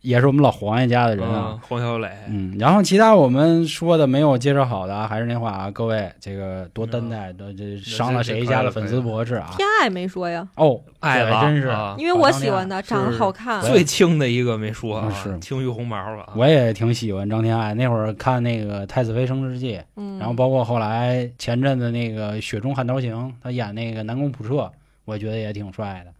[0.05, 1.59] 也是我们老黄爷家的人啊嗯。
[1.67, 9.53] 黄小磊，嗯，然后其他我们说的没有介绍好的啊，还是那话啊，各位这个多担待，这这伤了谁家的粉丝博士啊？
[9.57, 13.61] 天爱没说呀，哦，爱了真是，啊因为我喜欢的，长得好看。
[13.61, 16.33] 最轻的一个没说啊嗯，是青于红毛了啊。
[16.35, 17.73] 我也挺喜欢张天爱。
[17.73, 24.71] 那会儿看那个《太子妃升职记》，嗯，然后包括后来前阵子那个《雪中悍刀行》，他演那个南宫普彻，
[25.03, 26.11] 我觉得也挺帅的，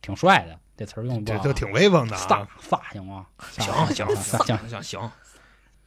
[0.00, 0.56] 挺帅的。
[0.76, 2.48] 这词儿用的，这就挺威风的飒啊！
[2.68, 3.26] 飒行吗？
[3.50, 4.68] 行行行行。
[4.68, 5.10] 行行，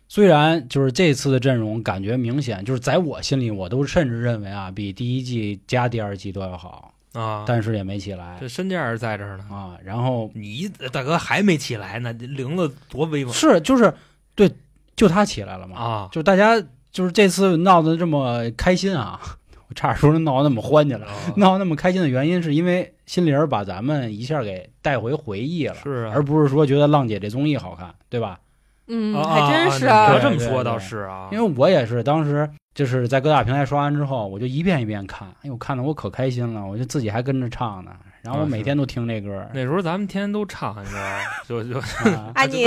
[0.07, 9.45] 虽然就是这次的阵容感觉明显，就是在我心里，我都甚至认为啊，比第一季加第二季都要好，啊，但是也没起来这身价在这儿呢。
[9.49, 9.77] 啊。
[9.83, 13.93] 然后你大哥还没起来呢，这领子多威风是就是
[14.35, 14.51] 对，
[14.95, 16.09] 就他起来了嘛，啊！
[16.11, 19.19] 就大家就是这次闹得这么开心啊，
[19.67, 21.05] 我差点说成闹得那么欢去了。
[21.07, 28.39] 啊闹得那么开心的原因，是因为心灵儿把咱们一下给带回回忆了，是啊，而不是说觉得浪姐这综艺好看，对吧？
[28.87, 37.91] 嗯，啊还真是啊这么说倒是啊，因为我也是当时就是在各大平台刷完之后，我就一遍一遍看，哎呦，看的我可开心了，我就自己还跟着唱呢，
[38.25, 39.47] 然后我每天都听这歌。
[39.53, 41.19] 那时候咱们天天都唱，你知道吗？
[41.47, 42.65] 就就啊 哎你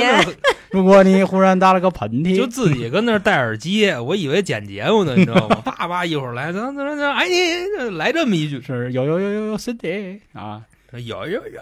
[0.70, 5.60] 如果你忽然打了个喷嚏，就自己跟那儿戴耳机，我以为剪节目呢，你知道吗？
[5.64, 10.62] 叭叭一会儿来，咱咱咱，哎你来这么一句，是有有有有有身体啊！
[10.92, 11.60] 有有有有有，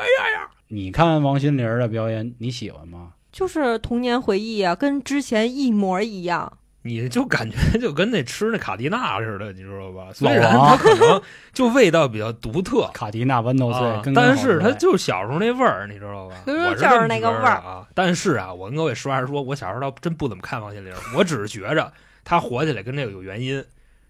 [0.69, 3.13] 你看王心凌的表演，你喜欢吗？
[3.33, 6.53] 就是童年回忆啊，跟之前一模一样。
[6.87, 10.07] 你就感觉就跟那吃那卡迪娜似的，你知道吧？
[10.15, 11.21] 虽老然它可能
[11.53, 12.89] 就味道比较独特。
[12.95, 16.37] 卡迪娜豌豆碎啊跟，但是它就是小时候那味儿，你知道吧？
[16.47, 17.87] 嗯我就是那个味儿啊。
[17.95, 21.93] 但是啊，我跟各位实话实说，我小时候倒真不怎么看王心凌，我只是觉着
[22.25, 23.65] 她火起来跟这个有原因。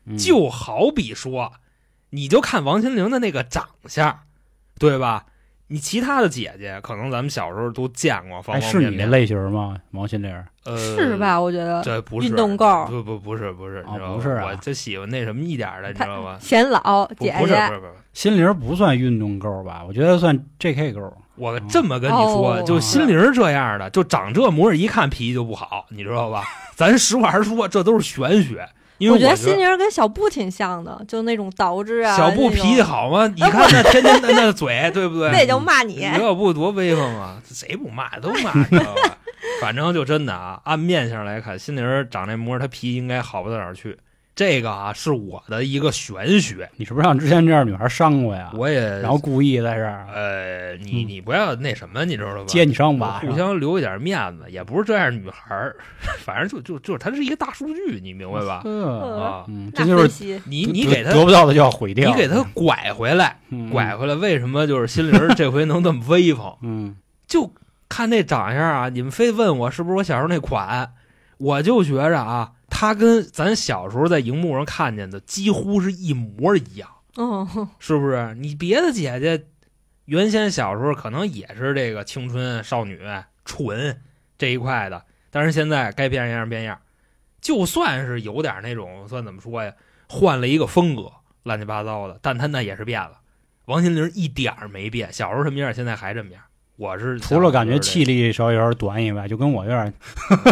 [0.04, 1.52] 嗯就好比说，
[2.10, 4.20] 你就看王心凌的那个长相，
[4.78, 5.26] 对吧？
[5.66, 9.76] 你其他的姐姐，可能咱们小时候都见过方哎，方面面，是你那类型吗？
[9.90, 11.16] 王心凌呃，是？
[11.16, 11.40] 吧？
[11.40, 14.14] 我觉得这不是运动购不不不是不是，哦你知道吗？
[14.16, 16.36] 不是啊我就喜欢那什么一点的，你知道吗？
[16.40, 19.82] 显老姐姐不是不，是不是，心灵不算运动够吧？
[19.86, 20.92] 我觉得算 J.K.
[20.92, 21.12] 勾。
[21.36, 26.42] 我这么跟你说，哦就心灵这样的，就长这模样，一看脾气就不好，你知道吧？
[26.74, 28.66] 咱实话实说，这都是玄学。
[28.98, 32.16] 因为我觉得心灵跟小布挺像的，就那种导致啊。
[32.16, 33.26] 小布脾气，好吗？
[33.26, 35.28] 你看那天天的那嘴，对不对？
[35.36, 35.96] 那也就骂你。
[35.96, 37.36] 刘小布多威风啊！
[37.44, 39.18] 谁不骂都骂，你知道吧？
[39.60, 43.96] 反正就真的啊，按面相来看，心灵长这模样，他脾气应该好不到哪儿去。
[44.34, 48.50] 这个啊，是我的一个玄学，你是不是让之前这样女孩伤过呀？
[48.52, 52.44] 我也然后故意在这儿呃，你嗯你不要那什么，你知道吧？
[52.46, 55.74] 接你伤疤，互相留一点面子，也不是这样女孩儿，
[56.22, 58.60] 反正就就就是它是一个大数据，你明白吧？
[58.66, 66.54] 呃啊，嗯，这就是你你给他得不到的就要毁掉，你给他拐回来，嗯拐回来，为什么就是心灵这回能这么威风？
[66.60, 66.94] 嗯
[67.26, 67.50] 就
[67.88, 70.94] 看那长相啊，你们非问我是不是我小时候那款，
[71.38, 77.46] 我就觉着啊，他跟咱小时候在荧幕上看见的几乎是一模一样，嗯，
[77.78, 78.34] 是不是？
[78.34, 79.46] 你别的姐姐
[80.06, 83.00] 原先小时候可能也是这个青春少女
[83.44, 84.00] 纯
[84.36, 86.80] 这一块的，但是现在该变样变样，
[87.40, 89.72] 就算是有点那种算怎么说呀，
[90.08, 91.12] 换了一个风格，
[91.44, 93.20] 乱七八糟的，但她那也是变了。
[93.66, 96.42] 王心凌一点儿没变，小时候什么样，现在还这么样。
[96.76, 98.04] 我是除了感觉气。
[98.04, 99.92] 力稍微有点短以外，就跟我有点啊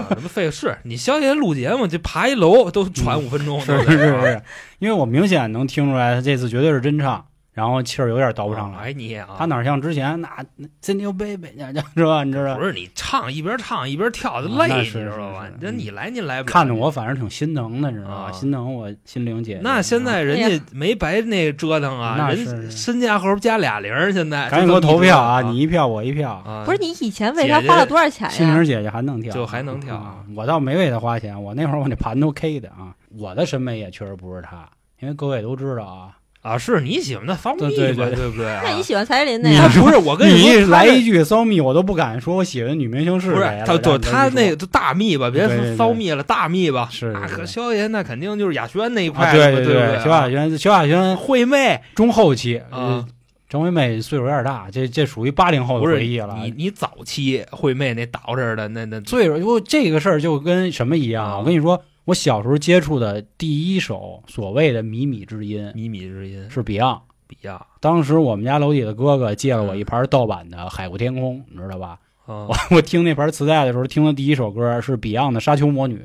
[0.08, 4.42] 什么费事你消闲录节目，这爬一楼都喘五分钟，是是是，
[4.78, 8.78] 因为我明显能听出来，他这次绝对是真唱，然后气儿有点倒不上来。
[8.80, 12.24] 哎你啊，他哪像之前那那真牛贝贝那是吧？
[12.24, 12.64] 你知道不？
[12.64, 15.58] 是你唱一边唱一边跳就累，你知道吧是是？
[15.60, 18.32] 这你来你来不看着我反正挺心疼的，你知道啊吧？
[18.32, 19.60] 心疼我心灵姐姐。
[19.62, 25.40] 那现在人哎家没白那折腾啊，那人是身家后边加俩零，现在赶紧给我投票啊！
[25.42, 28.34] 你一票我一票，啊，不是你以前为他花了多少钱呀？
[28.34, 30.24] 心灵姐姐还能跳，就还能跳啊！
[30.34, 32.92] 我倒没为他花钱，我那会儿我那盘都 K 的啊。
[33.16, 38.60] 我的审美也确实不是他，因为各位都知道啊，啊，是你喜欢的方对蜜嘛，对对对不对啊？
[38.62, 39.66] 那你喜欢蔡依林的你呀？
[39.74, 43.64] 不是我跟你来一句骚蜜，我都不敢说我喜欢的女明星是不是谁了。
[43.64, 46.86] 他，就让你说他那个就大蜜吧，别骚蜜了，大蜜吧。
[46.90, 50.04] 是是是那和萧炎那肯定就是雅轩那一啊，块，对对对不对啊？
[50.04, 53.06] 萧亚轩，萧亚轩惠妹中后期啊呃
[53.48, 56.36] 张惠妹岁数有点大，这这属于八零后的回忆了。
[56.42, 67.00] 你你早期惠妹那倒着的那那岁数，就这个事儿就跟什么一样我跟你说，我小时候接触的第一首所谓的靡靡之音靡靡之音是 Beyond。
[67.26, 71.98] Beyond，当时我们家楼底的哥哥借了我一盘盗版的《海阔天空》，你知道吧？
[72.26, 75.96] 啊我我听那盘磁带的时候，听的第一首歌是 Beyond 的《沙丘魔女》。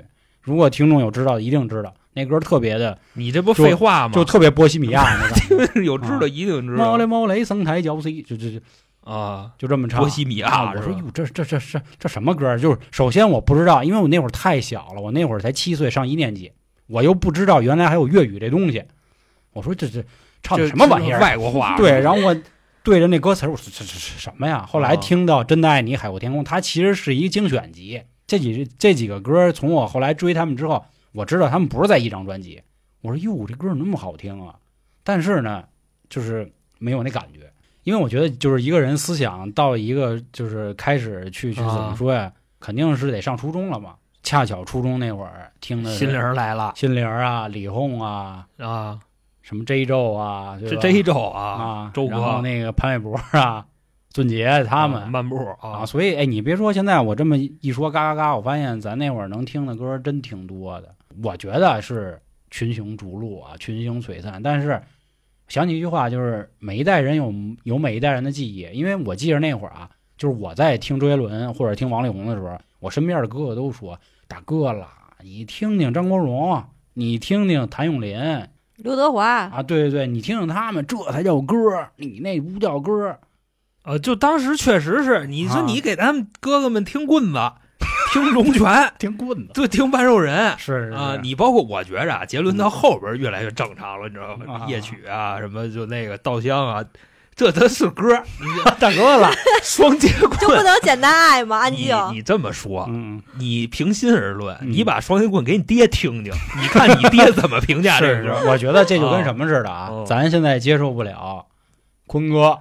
[0.41, 4.14] 如果听众有知道的，一定知道那歌特别的，你这不废话吗？
[4.14, 5.84] 就特别波西米亚那个。
[5.84, 8.60] 有知道一定知道猫嘞猫嘞，生态交 C，就就就
[9.10, 9.99] 啊，就这么唱。
[9.99, 12.55] 波西米亚啊，我说哟，这这这这这什么歌？
[12.60, 16.51] 就是首先我不知道，因为我那会儿太小了，我那会儿才七岁，上一年级，
[16.86, 18.84] 我又不知道原来还有粤语这东西。
[19.53, 20.03] 我说这这
[20.43, 21.20] 唱的什么玩意儿？
[21.20, 22.36] 外国话对，然后我
[22.84, 24.64] 对着那歌词，我说这这这什么呀？
[24.70, 28.03] 后来啊听到《真的爱你》《海阔天空》，它其实是一个精选集。
[28.28, 32.62] 这几这几个歌，从我后来追他们之后，我知道他们不是在一张专辑。
[33.01, 34.53] 我说哟，这歌怎么那么好听啊！
[35.03, 35.64] 但是呢，
[36.10, 37.51] 就是没有那感觉，
[37.90, 43.96] 因为我觉得就是一个人思想到一个就是开始去去怎么说呀，肯定是得上初中了嘛。
[44.22, 49.00] 恰巧初中那会儿听的心灵儿来了心灵儿啊、李红啊、啊，
[49.42, 53.66] 什么 J 周啊，这这一周啊啊，周然后那个潘玮柏啊、
[54.14, 60.94] 俊杰他啊们漫步啊，啊，所以哎，你别说，现在我这么一说，嘎嘎嘎，我发现咱那会儿能听的歌真挺多的。
[61.24, 62.22] 我觉得是
[62.52, 64.44] 群雄逐鹿啊，群星璀璨。
[64.44, 64.80] 但是
[65.50, 67.34] 想起一句话，就是每一代人有
[67.64, 68.70] 有每一代人的记忆。
[68.72, 74.88] 因为我记着那会儿啊，就是我在听周杰伦或者听王力宏的时候，我身边的哥哥都说：“大哥了，
[75.22, 78.47] 你听听张国荣，你听听谭咏麟
[78.78, 81.58] 刘德华，啊，对对对，你听听他们，这才叫歌，
[81.97, 83.18] 你那不叫歌。”
[83.84, 87.39] 呃，就当时确实是，你说啊你给咱们哥哥们听棍子，
[88.11, 94.61] 听龙泉，听棍子就听半兽人是是啊，是你包括我觉着啊，杰伦到后边越来越正常了，你知道吗？
[94.61, 96.84] 啊夜曲啊，什么就那个稻香啊，
[97.36, 98.47] 这都是歌，你
[98.80, 99.32] 大哥了，
[99.63, 100.63] 双截就不棍。
[100.63, 101.57] 能简单爱吗？
[101.59, 101.95] 安你静。
[102.11, 108.39] 你这么说，嗯，你平心而论，嗯你把双截棍给你爹听听，你看你爹怎么评价这是歌？
[108.41, 111.45] 是，我觉得这就跟什么似的啊哦，咱现在接受不了
[112.07, 112.57] 坤哥、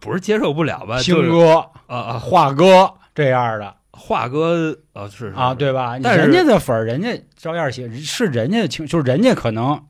[0.00, 0.98] 不是接受不了吧？
[0.98, 5.98] 星就是哥、啊啊，华哥这样的华哥啊是啊，，对吧？
[6.02, 9.82] 但是人家的粉儿，人家照样写，是人家听，就是人家可能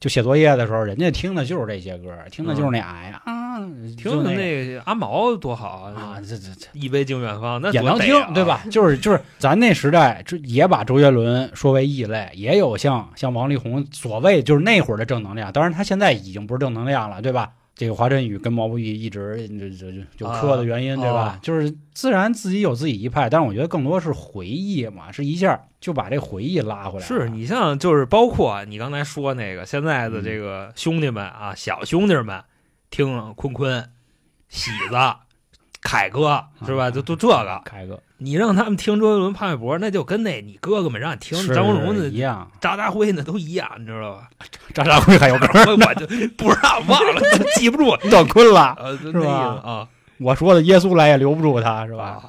[0.00, 3.58] 就写作业的时候，人家听的就是这些歌，听的就是那矮啊，
[3.96, 6.16] 听的那个阿毛多好啊！
[6.16, 6.66] 啊，这这这。
[6.72, 8.44] 一杯敬远方，那也能听，对？
[8.44, 8.62] 吧？
[8.70, 17.50] 就是就是，咱那时代这也把周杰伦说为异类，也有像像王力宏所谓就是那会儿的正能量，当然他现在已经不是正能量了，对吧？
[17.74, 21.20] 这个华晨宇跟毛不易一直就就就就磕的原因，对吧？
[21.20, 27.06] 啊就是自然自己有自己一派，但是我觉得更多是回忆嘛，是一下就把这回忆拉回来了。
[27.06, 32.44] 是你像就是包括你刚才说那个现在的这个兄弟们啊，小兄弟们
[32.90, 33.90] 听坤坤、
[34.48, 34.96] 喜子、
[35.80, 36.90] 凯哥是吧？
[36.90, 44.28] 就就都这个，开个你让他们听周杰伦、潘玮柏，那就跟那你哥哥们让你听张国荣的一样，渣渣辉那都一样，你知道吧？
[44.72, 46.06] 张家辉还有歌我我就
[46.36, 47.20] 不知道忘了，
[47.56, 47.96] 记不住。
[48.10, 52.22] 段坤了，是吧思啊，我说的耶稣来也留不住他，是吧？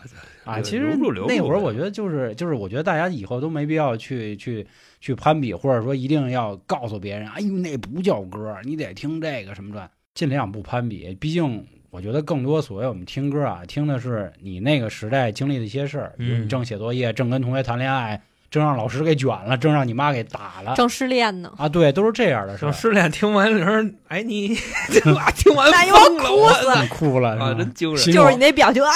[0.45, 4.65] 啊，其实那会儿我觉得就是就是，我觉得大家以后都没必要去去
[4.99, 11.15] 去攀比，或者说一定要告诉别人，哎呦那不叫歌，你得听这个什么的，尽量不攀比。
[11.19, 18.19] 毕竟我觉得更多所谓我们听歌啊，听的是你那个时代经历的一些事儿，比如你嗯正写作业，正跟同学谈恋爱，
[18.49, 22.71] 正让老师给卷了，正让你妈给打了正失恋呢，啊，对，都是这样的事儿。
[22.71, 24.57] 像失恋听完铃儿，哎你
[25.15, 28.91] 哇听完那你我疯了，我操你 哭了啊，真惊人就是你那表情啊，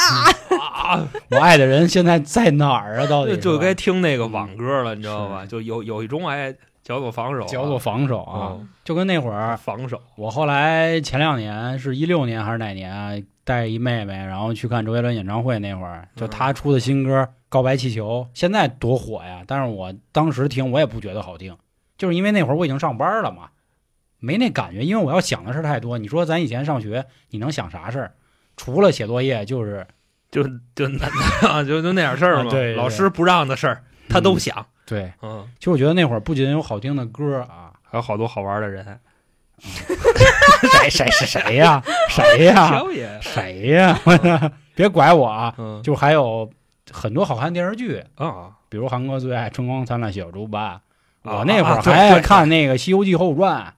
[0.60, 1.08] 啊！
[1.30, 3.06] 我爱的人现在在哪儿啊？
[3.06, 5.46] 到底就该听那个网歌了，你知道吧？
[5.46, 6.52] 就有有一种爱
[6.88, 13.12] 叫做防守啊，叫做防守啊，嗯就跟那会儿防守我后来前两年是一六年还是哪年啊？
[13.44, 19.44] 带一妹妹，然后去看周杰伦演唱会那会儿，就他出的新歌《告白气球》，现在多火呀！
[19.46, 21.58] 但是我当时听我也不觉得好听，
[21.98, 23.50] 就是因为那会儿我已经上班了嘛，
[24.20, 25.98] 没那感觉，因为我要想的事太多。
[25.98, 28.14] 你说咱以前上学，你能想啥事儿？
[28.56, 29.86] 除了写作业，就是
[30.32, 30.42] 就
[30.74, 31.06] 就那
[31.50, 32.50] 啊， 就就那点事儿嘛。
[32.50, 34.66] 啊对对老师不让的事儿，他都想。
[34.88, 35.12] 对。
[35.22, 39.00] 嗯，其实我觉得那会儿不仅有好听的歌啊，还有好多好玩的人。
[39.60, 41.82] 谁谁是谁呀？
[42.10, 42.82] 谁呀？
[43.22, 44.00] 谁呀？
[44.76, 45.54] 别拐我啊！
[45.58, 46.50] 嗯，就还有
[46.92, 50.74] 很多好看电视剧，啊，比如韩哥最爱《春光灿烂小猪八》，
[51.30, 53.74] 啊我那会儿还爱看那个《西游记后传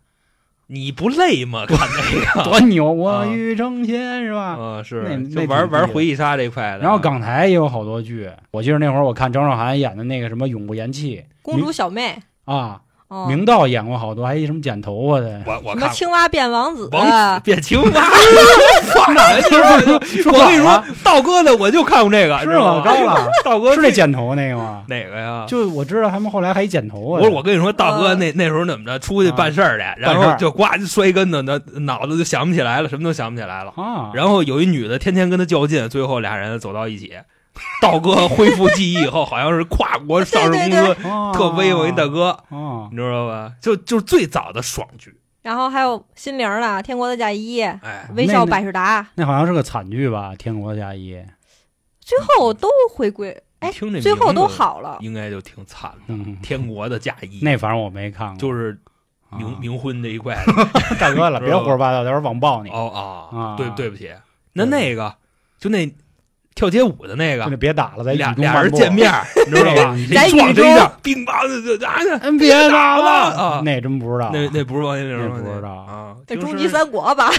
[0.71, 1.65] 你不累吗？
[1.65, 2.91] 看那》，个， 多牛！
[2.91, 4.55] 我啊欲成仙是吧？
[4.59, 6.79] 嗯，是那就玩玩回忆杀这块的。
[6.79, 12.19] 然后港台也有好多剧，我记得那会儿我看张韶涵演的那个什么《永不言弃公主小妹，》
[12.53, 17.89] 啊，哦，明道演过好多，还有一什么剪头发的，我我看什么青蛙变王子，王子变青蛙，
[18.93, 22.83] 放哪儿去说我跟你说，道哥的我就看过这个，是道吗？
[22.85, 24.83] 高了，道哥是那剪头那个吗？
[24.87, 25.43] 哪个呀？
[25.47, 30.31] 就我知道他们后来还剪头发的，不是我跟你说，道哥呃那那时候怎么着，出去办事儿去，然办事儿。
[30.33, 33.73] 后就呱就摔一跟头，那脑子就想不起来了，什么都想不起来了。
[33.75, 37.13] 啊，然后有一女的天天跟他较劲，最后俩人走到一起。
[37.81, 40.95] 道哥恢复记忆以后，好像是跨国上市公对对。
[40.95, 43.53] 司啊特威猛一大哥，啊，你知道吧？
[43.61, 51.13] 就就是最早的爽剧，然后还有心灵的《天国的嫁衣》《哎，微笑百事达》，那好像是个惨剧吧，《天国的嫁衣》。
[52.01, 54.97] 最后都回归，哎，听这最后都名字好了。
[54.99, 55.97] 应该就挺惨的。
[56.07, 58.73] 嗯，天国的嫁衣，那反正我没看过，就是
[59.31, 59.55] 冥啊。
[59.61, 60.43] 冥婚这一块
[60.99, 62.69] 大哥了，别胡说八道，待会儿网暴你。
[62.71, 63.55] 哦啊啊。
[63.57, 64.11] 对对不起，
[64.53, 65.13] 那那个
[65.59, 65.87] 就那
[66.59, 69.09] 跳街舞的那个就那别打了，咱俩俩人见，面，
[69.47, 69.95] 你知道吧？
[70.13, 77.31] 在一撞雨中这一下，乒乓就就啊，嗯，别打了那真不知道，那那不是王心凌不知道啊，这终极三国吧？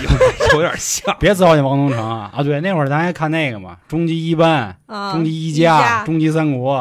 [0.55, 1.15] 有有点像。
[1.21, 2.31] 别糟践王东城啊！
[2.35, 6.79] 啊，对，那会儿咱还看那个嘛，《终极一班》啊，终极一一家》《终极三国》，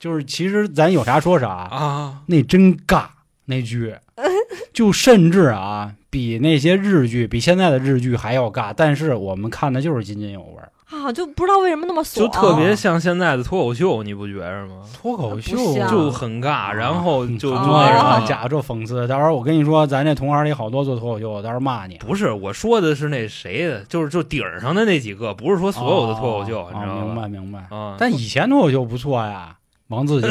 [0.00, 3.04] 就是其实咱有啥说啥，啊，那真尬
[3.44, 3.94] 那剧，
[4.74, 8.72] 就甚至啊，比那些日剧，比现在的日剧还要尬。
[8.76, 10.55] 但是我们看的就是津津有味儿。
[10.88, 14.82] 啊，就不知道为什么那么怂就，特别像现在的脱口秀，你不觉着吗？
[14.94, 15.56] 脱口秀
[15.88, 18.26] 就很尬，然后就就哦那什啊，么。
[18.26, 19.06] 假这讽刺。
[19.08, 21.96] 到时候我跟你说，咱这同行里好多做脱口秀的，到时候骂你。
[21.98, 27.14] 不是，我说的是那谁的，就是就顶上的那几个，不是说所有的脱口秀，哦你知道哦明？
[27.16, 27.66] 白明白。
[27.76, 29.56] 啊，但以前脱口秀不错呀，
[29.88, 30.30] 王自健，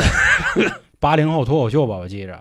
[1.02, 2.34] 八零后脱口秀吧，我记着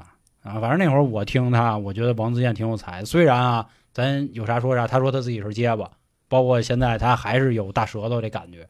[0.44, 0.60] 啊。
[0.60, 3.04] 反正那会儿我听他，我觉得王自健挺有才。
[3.04, 5.90] 虽然啊，咱有啥说啥，他说他自己是结巴，
[6.34, 8.66] 包括现在他还是有大舌头这感觉。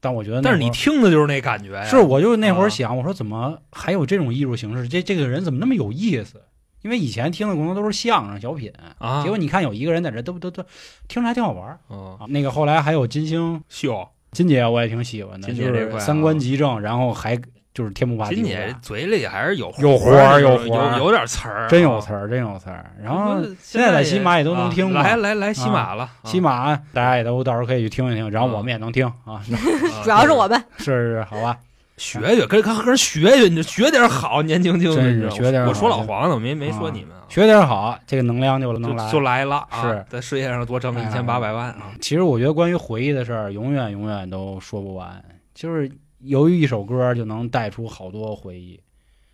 [0.00, 1.84] 但我觉得但是你听的就是那感觉呀。
[1.84, 4.88] 是，我就那会啊儿想，我说怎么还有这种艺术形式？
[4.88, 6.42] 这这个人怎么那么有意思？
[6.82, 10.64] 因为以前听的可能都是相声、小品，啊，结果你看有一个人在这都都都
[11.06, 12.26] 听着还挺好玩儿嗯啊。
[12.28, 17.36] 那个后来还有金星秀，金姐，我也挺喜欢的，就是三观极正，然后还
[17.74, 20.10] 就是天不怕地不怕，嘴里还是有有活
[20.40, 20.98] 有有活儿。
[20.98, 21.68] 有点词儿，啊。
[21.68, 22.90] 真有词儿，真有词儿。
[23.02, 26.10] 然后现现在在喜马也都能听啊来来来，喜马了，啊。
[26.24, 28.52] 喜马大家也都到时候可以去听一听，然后啊。
[28.54, 29.34] 我们也能听啊。
[29.34, 29.42] 啊
[30.02, 30.60] 主要是我们。
[30.78, 31.56] 是是，好吧，
[31.96, 34.90] 学学，跟跟跟人学学，你就学点好，年轻轻
[35.20, 39.06] 的，学点好我说老黄呢，我没没说你们啊，学点好，这个能量就能来。
[39.06, 40.04] 就就来了啊，是。
[40.08, 45.22] 在事业上多挣了一千八百万啊，其实我觉得关于回忆的事儿，永远永远都说不完。
[45.54, 45.90] 就是
[46.20, 48.80] 由于一首歌就能带出好多回忆，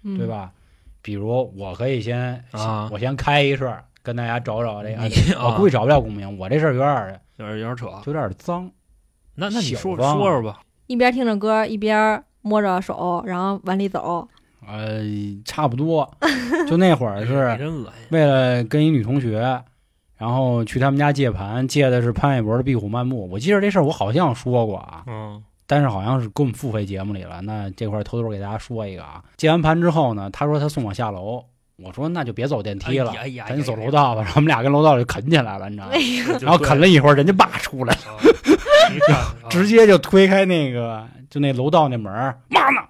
[0.03, 0.27] 嗯对？
[0.27, 0.53] 吧？
[1.03, 5.03] 比如我可以先啊我先开一事儿，跟大家找找这个。
[5.05, 8.71] 你 我啊估计找不了共鸣，我这事儿有点儿有点有点扯，有点儿脏。
[9.35, 14.27] 那那你说说说吧，一边听着歌，一边摸着手，然后往里走。
[14.67, 15.03] 呃，
[15.45, 16.11] 差不多。
[16.67, 19.63] 就那会儿是真恶心，为了跟一女同学，
[20.17, 23.25] 然后去他们家借盘，借的是潘玮柏的《壁虎漫步》。
[23.29, 27.41] 我记得这事儿我好像说过啊，嗯但是好像是给我们付费节目里了。
[27.43, 31.45] 那这块偷偷给大家说一个啊，接完盘之后呢，他说他送我下楼，
[31.77, 34.23] 我说那就别走电梯了，哎呀咱就走楼道吧。
[34.23, 36.39] 然后我们俩跟楼道里就啃起来了，你知道吗哎？
[36.41, 42.81] 然后啃了一会儿，人家爸出来了， 直接就推开那个就那楼道那门儿，嘛呢？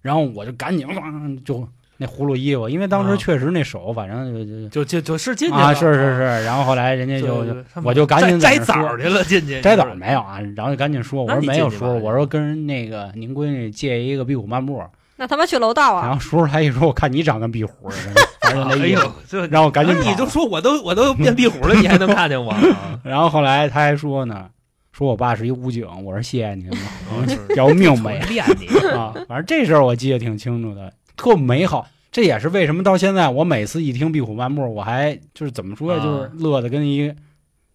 [0.00, 1.12] 然后我就赶紧哇
[1.44, 1.68] 就
[2.02, 14.82] 那葫芦衣服，因为当时啊确实那手反正就就就就就是进去啊了是是是，然后后来人家就就我就赶紧摘枣去了，进去摘枣没有啊，然后就赶紧说，我说没有叔，我说跟人那个您闺女借一个壁虎漫步，
[15.16, 16.06] 那他妈去楼道啊！
[16.06, 22.50] 然后叔叔他一说，我看你长跟壁虎似的，反正 那哎意思呦，，这让我赶紧你就说我都我都变壁虎了，你还能看见我？
[22.50, 24.46] 啊 然后后来他还说呢，
[24.92, 26.76] 说我爸是一武警，我说谢谢您了，
[27.56, 30.90] 要命没练你啊，反正这事儿我记得挺清楚的，
[31.20, 31.86] 特美好。
[32.10, 37.14] 这也是为什么到现在我每次一听《壁虎漫步》，我还就是怎么说呀，啊就是乐的跟一个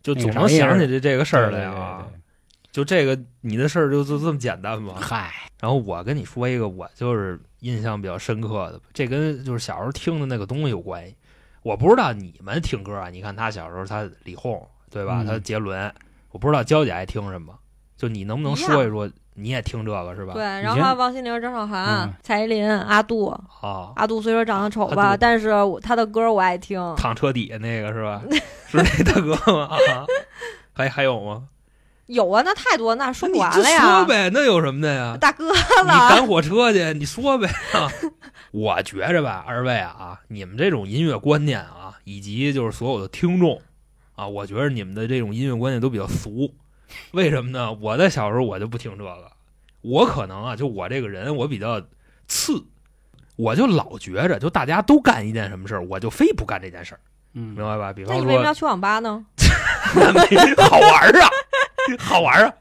[0.02, 2.06] 就总能想起这这个事儿来啊。
[2.72, 4.96] 就这个你的事儿就就这么简单吗？
[5.00, 5.32] 嗨，
[5.62, 11.16] 然后我跟你说一个，我就是印象比较深刻的，这跟就是小时候听的那个东西有关系。
[11.62, 15.22] 我不知道你们听歌啊，你看他小时候他李红对吧？
[15.22, 15.94] 嗯他杰伦，
[16.32, 17.58] 我不知道娇姐爱听什么，
[17.96, 19.10] 就你能不能说一说？
[19.38, 20.34] 你也听这个是吧？
[20.34, 23.26] 对，然后还有王心凌、张韶涵嗯、蔡依林、阿杜。
[23.62, 26.80] 哦，阿杜虽说长得丑吧，但是他的歌我爱听。
[26.98, 28.22] 躺车底下那个是吧？
[28.68, 29.66] 是那大哥吗？
[29.76, 30.06] 啊，
[30.74, 31.44] 还还有吗？
[32.08, 34.06] 有啊，那太多，那说不完了呀说。
[34.06, 35.18] 呗，那有什么的呀？
[35.20, 35.52] 大哥
[35.84, 37.48] 你，赶火车去，你说呗。
[37.74, 37.92] 啊、
[38.52, 43.60] 我觉着吧，二位啊，你们这种音乐观念啊，以及就是所有的听众
[44.16, 46.54] 啊，我觉着你们的这种音乐观念都比较俗。
[47.12, 47.72] 为什么呢？
[47.74, 49.32] 我在小时候我就不听这个，
[49.82, 51.82] 我可能啊，就我这个人我比较
[52.28, 52.64] 次，
[53.36, 57.00] 我就老觉着，就大家都干一件什么事儿，我就非不干这件事儿，
[57.34, 57.94] 嗯明，白吧？
[57.94, 59.26] 比方那你为什么要去网吧呢？
[60.58, 61.30] 好玩儿啊，
[62.00, 62.54] 好玩儿啊，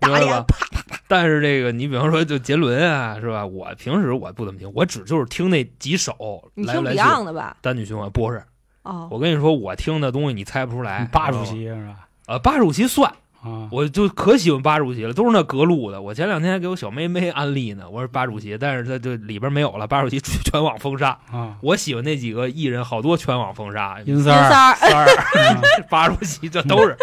[0.00, 1.00] 打脸啪啪啪？
[1.06, 3.46] 但是这个，你比方说就杰伦啊，是吧？
[3.46, 7.56] 我平时我不怎么听，我只就是听那几首你听来不来去 Beyond 的吧？
[7.60, 8.10] 单曲循环。
[8.10, 8.42] 不是，
[8.82, 11.04] 哦，我跟你说，我听的东西你猜不出来。
[11.12, 12.08] 八主席是吧？
[12.26, 16.02] 呃，巴主席算，啊，我就可喜欢八主席了，都是那格路的。
[16.02, 21.16] 我前两天还给我小妹妹安利呢，我说八主席，但是他这里边没有了，八主席全网封杀。
[21.30, 23.98] 啊，我喜欢那几个艺人，好多全网封杀。
[24.06, 25.06] 银三儿三儿、三儿、
[25.54, 26.96] 啊八主席，这都是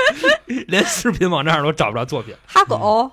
[0.68, 2.36] 连视频网站上都找不着作品。
[2.46, 3.10] 哈狗，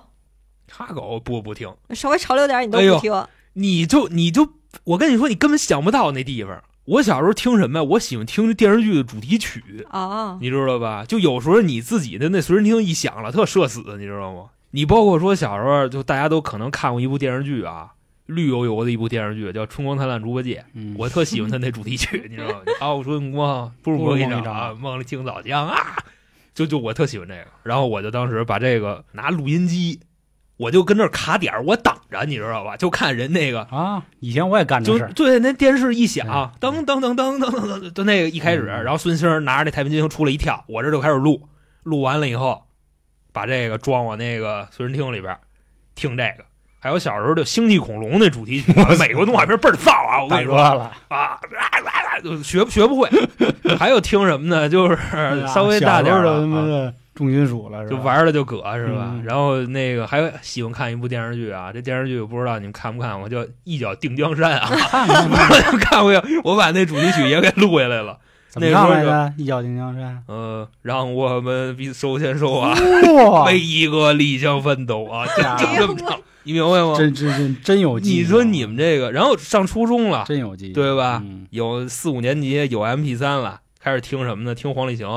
[0.69, 3.25] 哈狗不不听，稍微潮流点你都不听。
[3.53, 4.49] 你就你就
[4.83, 6.61] 我跟你说，你根本想不到那地方。
[6.85, 7.83] 我小时候听什么呀？
[7.83, 11.05] 我喜欢听电视剧的主题曲，啊，你知道吧？
[11.05, 14.49] 就有时候你自己的那随身听一响了，特社死，你知道吗？
[14.71, 17.91] 你包括说小时候，就大家都可能看过一部电视剧啊，
[18.25, 22.59] 绿油油的一部电视剧叫《春光灿烂猪八戒》，嗯，我特喜欢他那主题曲，你知道吗？
[22.81, 25.77] 傲春光，不如梦一场啊，梦里青草香啊，
[26.53, 27.45] 就就我特喜欢这个。
[27.63, 30.01] 然后我就当时把这个拿录音机，
[30.57, 32.77] 我就跟那儿卡点儿，我等着，你知道吧？
[32.77, 33.61] 就看人那个。
[33.71, 36.27] 啊，以前我也干这就事儿，对，那电视一响，
[36.59, 41.47] 噔噔噔噔噔噔噔，就那个一开始，嗯然后孙兴拿着那太平金星出来一跳，我这就开始录，
[41.83, 42.63] 录完了以后，
[43.31, 45.35] 把这个装我那个随身听里边
[45.95, 46.45] 听这个。
[46.79, 50.21] 还有小时候的《星际恐龙》那主题曲， 美国动画片倍儿燥啊！
[50.21, 51.39] 我跟你说了，啊，
[52.43, 53.09] 学学不会。
[53.79, 54.67] 还有听什么呢？
[54.67, 54.97] 就是
[55.47, 57.97] 稍微大点的重金属了，是吧？
[57.97, 59.11] 就玩了就葛是吧？
[59.13, 64.67] 嗯然后那个还喜欢看一部电视剧啊，这电视剧我不知道你们看不看我，叫《一脚定江山》啊。
[64.89, 68.17] 看看看我看过，我把那主题曲也给录下来了。
[68.53, 69.33] 怎么唱来着？
[69.35, 72.77] 一脚定江山，呃，让我们比手牵手啊，
[73.31, 75.25] 哇，为一个理想奋斗啊，
[75.57, 76.93] 就这么唱，你明白吗？
[76.95, 84.53] 真真真真有记忆啊，你说你们这个，然后上初中了，真有记忆，对吧嗯有四五年级有 MP 三了，开始听什么呢？
[84.53, 85.07] 听黄立行，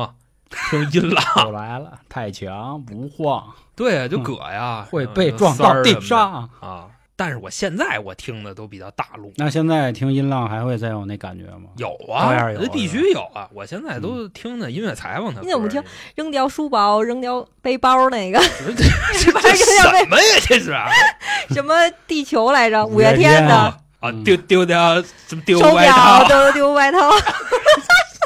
[0.71, 3.45] 听音浪， 又来了，太强不晃，
[3.75, 6.49] 对啊，就葛呀，会嗯被撞到地上。
[6.61, 6.87] 啊。
[7.19, 9.33] 但是我现在我听的都比较大陆。
[9.37, 11.71] 那现在听音浪还会再有那感觉吗？
[11.79, 13.49] 有啊，有那必须有啊！
[13.55, 15.41] 我现在都听的音乐采访他。
[15.41, 15.83] 你怎么听
[16.15, 18.85] 扔掉书包，扔掉背包那个这
[19.17, 20.41] 什么呀？
[20.47, 20.91] 这是啊
[21.49, 21.73] 什么
[22.07, 22.85] 地球来着？
[22.85, 23.79] 五五月月天天的啊！
[24.03, 26.29] 嗯丢丢掉什么丢手外表套？
[26.29, 27.11] 都丢外套。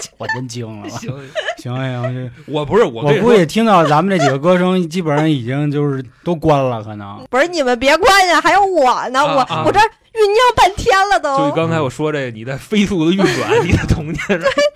[0.18, 0.88] 我真惊了。
[0.88, 1.10] 行，
[1.58, 7.24] 行 行，这我不是我我估计听到咱们这几个歌声，基本上已经就是都关了，可能。
[7.30, 11.48] 不是你们别关呀，还有我呢，啊啊我我这酝酿半天了都。
[11.48, 14.18] 就刚才我说这个，你在飞速的运转，你的童年，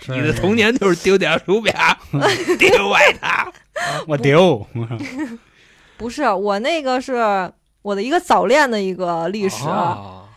[0.08, 1.74] 你的童年就是丢点手表，
[2.58, 3.52] 丢外套。
[4.06, 4.66] 我丢，
[5.96, 7.52] 不是我那个是
[7.82, 9.64] 我的一个早恋的一个历史。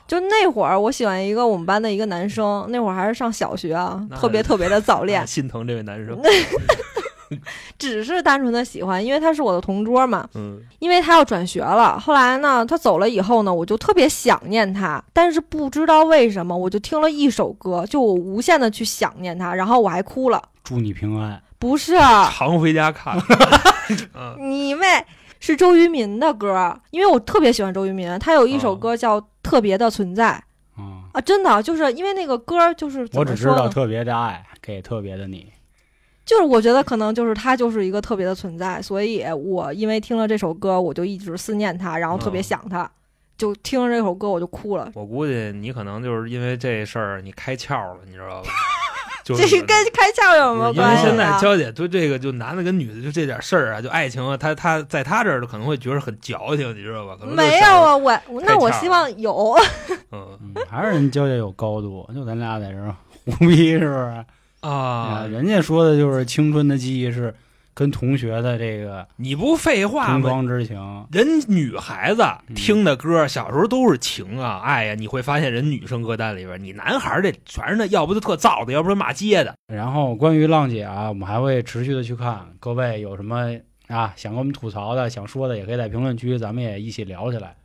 [0.08, 6.18] 啊就那会儿，我喜欢一个我们班的一个男生，那会儿还是上小学啊，特别特别的早 恋，心疼这位男生。
[7.78, 10.26] 只是单纯的喜欢，因为他是我的同桌嘛。
[10.36, 20.42] 嗯，因为他要转学了，后来呢，他走了以后呢，我就特别想念他，但是不知道为什么，我就听了一首歌，就我无限的去想念他，然后我还哭了。
[20.64, 21.42] 祝你平安。
[21.60, 21.98] 不是
[22.32, 23.18] 常回家看。
[24.16, 24.86] 嗯你妹，
[25.40, 30.44] 是周渝民的歌，因为我特别喜欢周渝民，他有一首歌叫《特别的存在》
[30.82, 33.46] 啊，啊，真的就是因为那个歌就是我只知？
[33.48, 35.52] 道特别的爱给特别的你。
[36.26, 42.92] 就是我觉得可能就是他就是一个特别的存在，所以我因为听了这首歌，我就一直思念他，然后特别嗯想他，
[43.38, 44.92] 就听了这首歌我就哭了。
[44.94, 48.50] 我估计你可能就是因为这事儿你开窍了，你知道吧？
[49.36, 51.40] 就是这是跟开窍有什么因为关系现在啊？
[51.40, 57.16] 娇姐对这个就男的跟女的就这点事儿啊，就爱情啊，她她在她这儿可能会觉得很矫情，你知道吧？
[57.20, 59.56] 可能没有，啊，我那我希望有。
[60.12, 64.26] 嗯嗯，还是人娇姐有高度，就咱俩在这儿胡逼，是不是？
[64.62, 67.34] 啊，人家说的就是青春的记忆是
[67.78, 70.14] 跟同学的这个你不废话吗？
[70.14, 71.06] 同窗之情。
[71.12, 79.54] 人女孩子嗯听的歌，小时候都是情啊、爱呀、你会发现人女生歌单里边，你男孩儿这全是那，要不就特燥的，要不就骂街的。
[79.72, 82.48] 然后关于浪姐啊，我们还会持续的去看。
[82.60, 83.56] 各位有什么
[83.90, 87.56] 啊想跟我们吐槽的、想说的，也可以在评论区，咱们也一起聊起来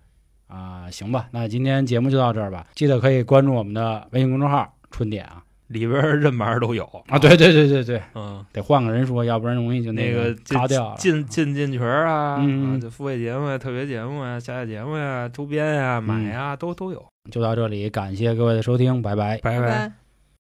[0.47, 0.91] 啊。
[0.91, 2.67] 行吧，那今天节目就到这儿吧。
[2.75, 5.43] 记得可以关注我们的微信公众号“春点”啊
[5.73, 10.35] 里边儿任玩都有啊，对，对对对对，嗯，得换个人说，要不然容易就那个
[10.69, 10.97] 掉了。
[10.97, 17.05] 进进进群儿啊，嗯付费节目呀、特别节目呀、下载节目呀、周边呀、买呀，都都有。
[17.31, 19.39] 就到这里，感谢各位的收听，拜拜。
[19.39, 20.02] 拜拜拜。